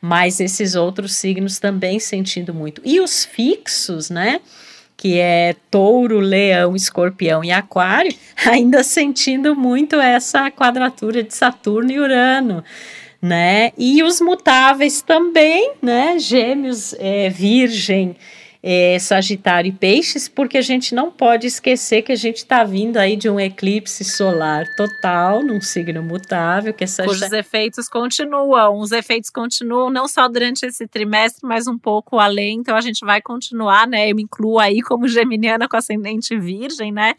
Mas 0.00 0.40
esses 0.40 0.74
outros 0.74 1.14
signos 1.14 1.58
também 1.58 2.00
sentindo 2.00 2.54
muito. 2.54 2.80
E 2.86 2.98
os 2.98 3.22
fixos, 3.22 4.08
né? 4.08 4.40
que 4.96 5.18
é 5.18 5.56
touro, 5.70 6.20
leão, 6.20 6.76
escorpião 6.76 7.42
e 7.44 7.50
aquário, 7.50 8.14
ainda 8.46 8.82
sentindo 8.82 9.54
muito 9.54 9.96
essa 9.96 10.50
quadratura 10.50 11.22
de 11.22 11.34
Saturno 11.34 11.90
e 11.90 11.98
Urano, 11.98 12.64
né? 13.20 13.72
E 13.76 14.02
os 14.02 14.20
mutáveis 14.20 15.02
também, 15.02 15.72
né? 15.82 16.18
Gêmeos, 16.18 16.94
é, 16.98 17.28
virgem, 17.28 18.16
é, 18.62 18.96
Sagitário 18.98 19.68
e 19.68 19.72
Peixes, 19.72 20.28
porque 20.28 20.56
a 20.56 20.62
gente 20.62 20.94
não 20.94 21.10
pode 21.10 21.48
esquecer 21.48 22.02
que 22.02 22.12
a 22.12 22.16
gente 22.16 22.36
está 22.38 22.62
vindo 22.62 22.96
aí 22.96 23.16
de 23.16 23.28
um 23.28 23.40
eclipse 23.40 24.04
solar 24.04 24.64
total, 24.76 25.42
num 25.42 25.60
signo 25.60 26.02
mutável, 26.02 26.72
que 26.72 26.84
é 26.84 26.86
Sagitário. 26.86 27.26
Os 27.26 27.32
efeitos 27.32 27.88
continuam, 27.88 28.78
os 28.78 28.92
efeitos 28.92 29.30
continuam 29.30 29.90
não 29.90 30.06
só 30.06 30.28
durante 30.28 30.64
esse 30.64 30.86
trimestre, 30.86 31.40
mas 31.46 31.66
um 31.66 31.76
pouco 31.76 32.20
além, 32.20 32.58
então 32.60 32.76
a 32.76 32.80
gente 32.80 33.04
vai 33.04 33.20
continuar, 33.20 33.88
né? 33.88 34.10
Eu 34.10 34.14
me 34.14 34.22
incluo 34.22 34.60
aí 34.60 34.80
como 34.80 35.08
geminiana 35.08 35.68
com 35.68 35.76
ascendente 35.76 36.38
virgem, 36.38 36.92
né? 36.92 37.14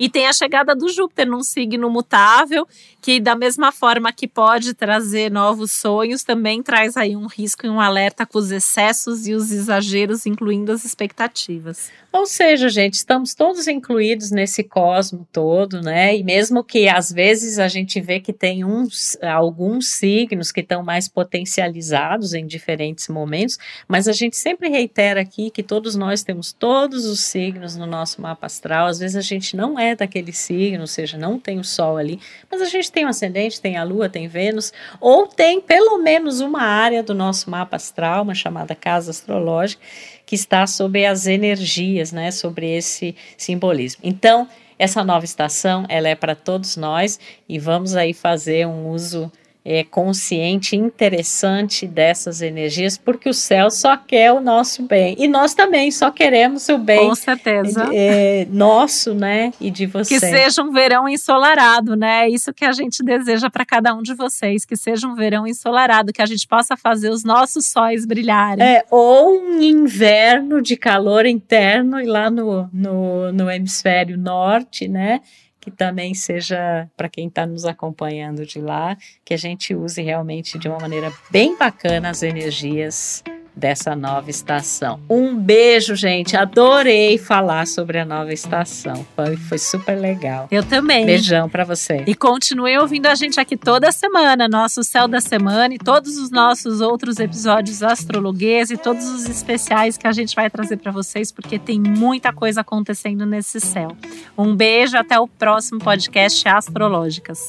E 0.00 0.08
tem 0.08 0.26
a 0.26 0.32
chegada 0.32 0.74
do 0.74 0.88
Júpiter 0.88 1.28
num 1.28 1.42
signo 1.42 1.90
mutável, 1.90 2.66
que 3.02 3.20
da 3.20 3.36
mesma 3.36 3.70
forma 3.70 4.10
que 4.10 4.26
pode 4.26 4.72
trazer 4.72 5.30
novos 5.30 5.72
sonhos, 5.72 6.24
também 6.24 6.62
traz 6.62 6.96
aí 6.96 7.14
um 7.14 7.26
risco 7.26 7.66
e 7.66 7.68
um 7.68 7.78
alerta 7.78 8.24
com 8.24 8.38
os 8.38 8.50
excessos 8.50 9.26
e 9.26 9.34
os 9.34 9.52
exageros, 9.52 10.24
incluindo 10.24 10.72
as 10.72 10.86
expectativas. 10.86 11.90
Ou 12.10 12.24
seja, 12.24 12.68
gente, 12.70 12.94
estamos 12.94 13.34
todos 13.34 13.68
incluídos 13.68 14.30
nesse 14.30 14.64
cosmo 14.64 15.28
todo, 15.30 15.82
né? 15.82 16.16
E 16.16 16.24
mesmo 16.24 16.64
que 16.64 16.88
às 16.88 17.12
vezes 17.12 17.58
a 17.58 17.68
gente 17.68 18.00
vê 18.00 18.18
que 18.20 18.32
tem 18.32 18.64
uns 18.64 19.18
alguns 19.22 19.90
signos 19.90 20.50
que 20.50 20.60
estão 20.60 20.82
mais 20.82 21.08
potencializados 21.08 22.32
em 22.32 22.46
diferentes 22.46 23.06
momentos, 23.08 23.58
mas 23.86 24.08
a 24.08 24.12
gente 24.12 24.36
sempre 24.36 24.68
reitera 24.68 25.20
aqui 25.20 25.50
que 25.50 25.62
todos 25.62 25.94
nós 25.94 26.22
temos 26.22 26.52
todos 26.52 27.04
os 27.04 27.20
signos 27.20 27.76
no 27.76 27.86
nosso 27.86 28.20
mapa 28.20 28.46
astral. 28.46 28.86
Às 28.86 28.98
vezes 28.98 29.16
a 29.16 29.20
gente 29.20 29.54
não 29.54 29.78
é 29.78 29.89
daquele 29.96 30.32
signo, 30.32 30.82
ou 30.82 30.86
seja, 30.86 31.16
não 31.16 31.38
tem 31.38 31.58
o 31.58 31.64
sol 31.64 31.96
ali, 31.96 32.20
mas 32.50 32.60
a 32.62 32.66
gente 32.66 32.90
tem 32.90 33.04
o 33.04 33.08
ascendente, 33.08 33.60
tem 33.60 33.76
a 33.76 33.84
lua, 33.84 34.08
tem 34.08 34.28
Vênus, 34.28 34.72
ou 35.00 35.26
tem 35.26 35.60
pelo 35.60 35.98
menos 35.98 36.40
uma 36.40 36.62
área 36.62 37.02
do 37.02 37.14
nosso 37.14 37.50
mapa 37.50 37.76
astral, 37.76 38.22
uma 38.22 38.34
chamada 38.34 38.74
casa 38.74 39.10
astrológica 39.10 39.82
que 40.24 40.34
está 40.34 40.66
sobre 40.66 41.04
as 41.04 41.26
energias, 41.26 42.12
né, 42.12 42.30
sobre 42.30 42.70
esse 42.70 43.16
simbolismo. 43.36 44.00
Então, 44.04 44.48
essa 44.78 45.04
nova 45.04 45.24
estação, 45.24 45.84
ela 45.88 46.08
é 46.08 46.14
para 46.14 46.34
todos 46.34 46.76
nós 46.76 47.18
e 47.48 47.58
vamos 47.58 47.96
aí 47.96 48.14
fazer 48.14 48.66
um 48.66 48.88
uso 48.88 49.30
é, 49.64 49.84
consciente, 49.84 50.74
interessante 50.74 51.86
dessas 51.86 52.40
energias, 52.40 52.96
porque 52.96 53.28
o 53.28 53.34
céu 53.34 53.70
só 53.70 53.96
quer 53.96 54.32
o 54.32 54.40
nosso 54.40 54.82
bem. 54.82 55.14
E 55.18 55.28
nós 55.28 55.54
também 55.54 55.90
só 55.90 56.10
queremos 56.10 56.68
o 56.68 56.78
bem. 56.78 57.08
Com 57.08 57.14
certeza. 57.14 57.88
É, 57.92 58.46
nosso, 58.50 59.14
né? 59.14 59.52
E 59.60 59.70
de 59.70 59.86
você. 59.86 60.14
Que 60.14 60.20
seja 60.20 60.62
um 60.62 60.72
verão 60.72 61.08
ensolarado, 61.08 61.94
né? 61.94 62.28
Isso 62.28 62.52
que 62.54 62.64
a 62.64 62.72
gente 62.72 63.02
deseja 63.04 63.50
para 63.50 63.64
cada 63.64 63.94
um 63.94 64.02
de 64.02 64.14
vocês, 64.14 64.64
que 64.64 64.76
seja 64.76 65.06
um 65.06 65.14
verão 65.14 65.46
ensolarado, 65.46 66.12
que 66.12 66.22
a 66.22 66.26
gente 66.26 66.46
possa 66.46 66.76
fazer 66.76 67.10
os 67.10 67.22
nossos 67.22 67.66
sóis 67.66 68.06
brilharem. 68.06 68.64
É, 68.64 68.84
ou 68.90 69.38
um 69.38 69.60
inverno 69.60 70.62
de 70.62 70.76
calor 70.76 71.26
interno 71.26 72.00
e 72.00 72.06
lá 72.06 72.30
no, 72.30 72.68
no, 72.72 73.32
no 73.32 73.50
hemisfério 73.50 74.16
norte, 74.16 74.88
né? 74.88 75.20
Que 75.60 75.70
também 75.70 76.14
seja 76.14 76.88
para 76.96 77.08
quem 77.08 77.28
está 77.28 77.46
nos 77.46 77.64
acompanhando 77.64 78.46
de 78.46 78.60
lá, 78.60 78.96
que 79.24 79.34
a 79.34 79.36
gente 79.36 79.74
use 79.74 80.00
realmente 80.00 80.58
de 80.58 80.68
uma 80.68 80.78
maneira 80.78 81.12
bem 81.30 81.56
bacana 81.56 82.10
as 82.10 82.22
energias 82.22 83.22
dessa 83.54 83.94
nova 83.94 84.30
estação. 84.30 85.00
Um 85.08 85.34
beijo, 85.34 85.94
gente. 85.94 86.36
Adorei 86.36 87.18
falar 87.18 87.66
sobre 87.66 87.98
a 87.98 88.04
nova 88.04 88.32
estação. 88.32 89.06
Foi, 89.14 89.36
foi 89.36 89.58
super 89.58 89.94
legal. 89.94 90.48
Eu 90.50 90.64
também. 90.64 91.06
Beijão 91.06 91.48
para 91.48 91.64
você. 91.64 92.04
E 92.06 92.14
continue 92.14 92.78
ouvindo 92.78 93.06
a 93.06 93.14
gente 93.14 93.38
aqui 93.38 93.56
toda 93.56 93.92
semana, 93.92 94.48
nosso 94.48 94.82
Céu 94.82 95.06
da 95.06 95.20
Semana 95.20 95.74
e 95.74 95.78
todos 95.78 96.16
os 96.18 96.30
nossos 96.30 96.80
outros 96.80 97.18
episódios 97.18 97.82
astrologuês 97.82 98.70
e 98.70 98.76
todos 98.76 99.04
os 99.08 99.28
especiais 99.28 99.96
que 99.96 100.06
a 100.06 100.12
gente 100.12 100.34
vai 100.34 100.48
trazer 100.48 100.76
para 100.76 100.92
vocês, 100.92 101.30
porque 101.32 101.58
tem 101.58 101.80
muita 101.80 102.32
coisa 102.32 102.60
acontecendo 102.60 103.26
nesse 103.26 103.60
céu. 103.60 103.96
Um 104.36 104.54
beijo, 104.54 104.96
até 104.96 105.18
o 105.18 105.26
próximo 105.26 105.80
podcast 105.80 106.48
Astrológicas. 106.48 107.48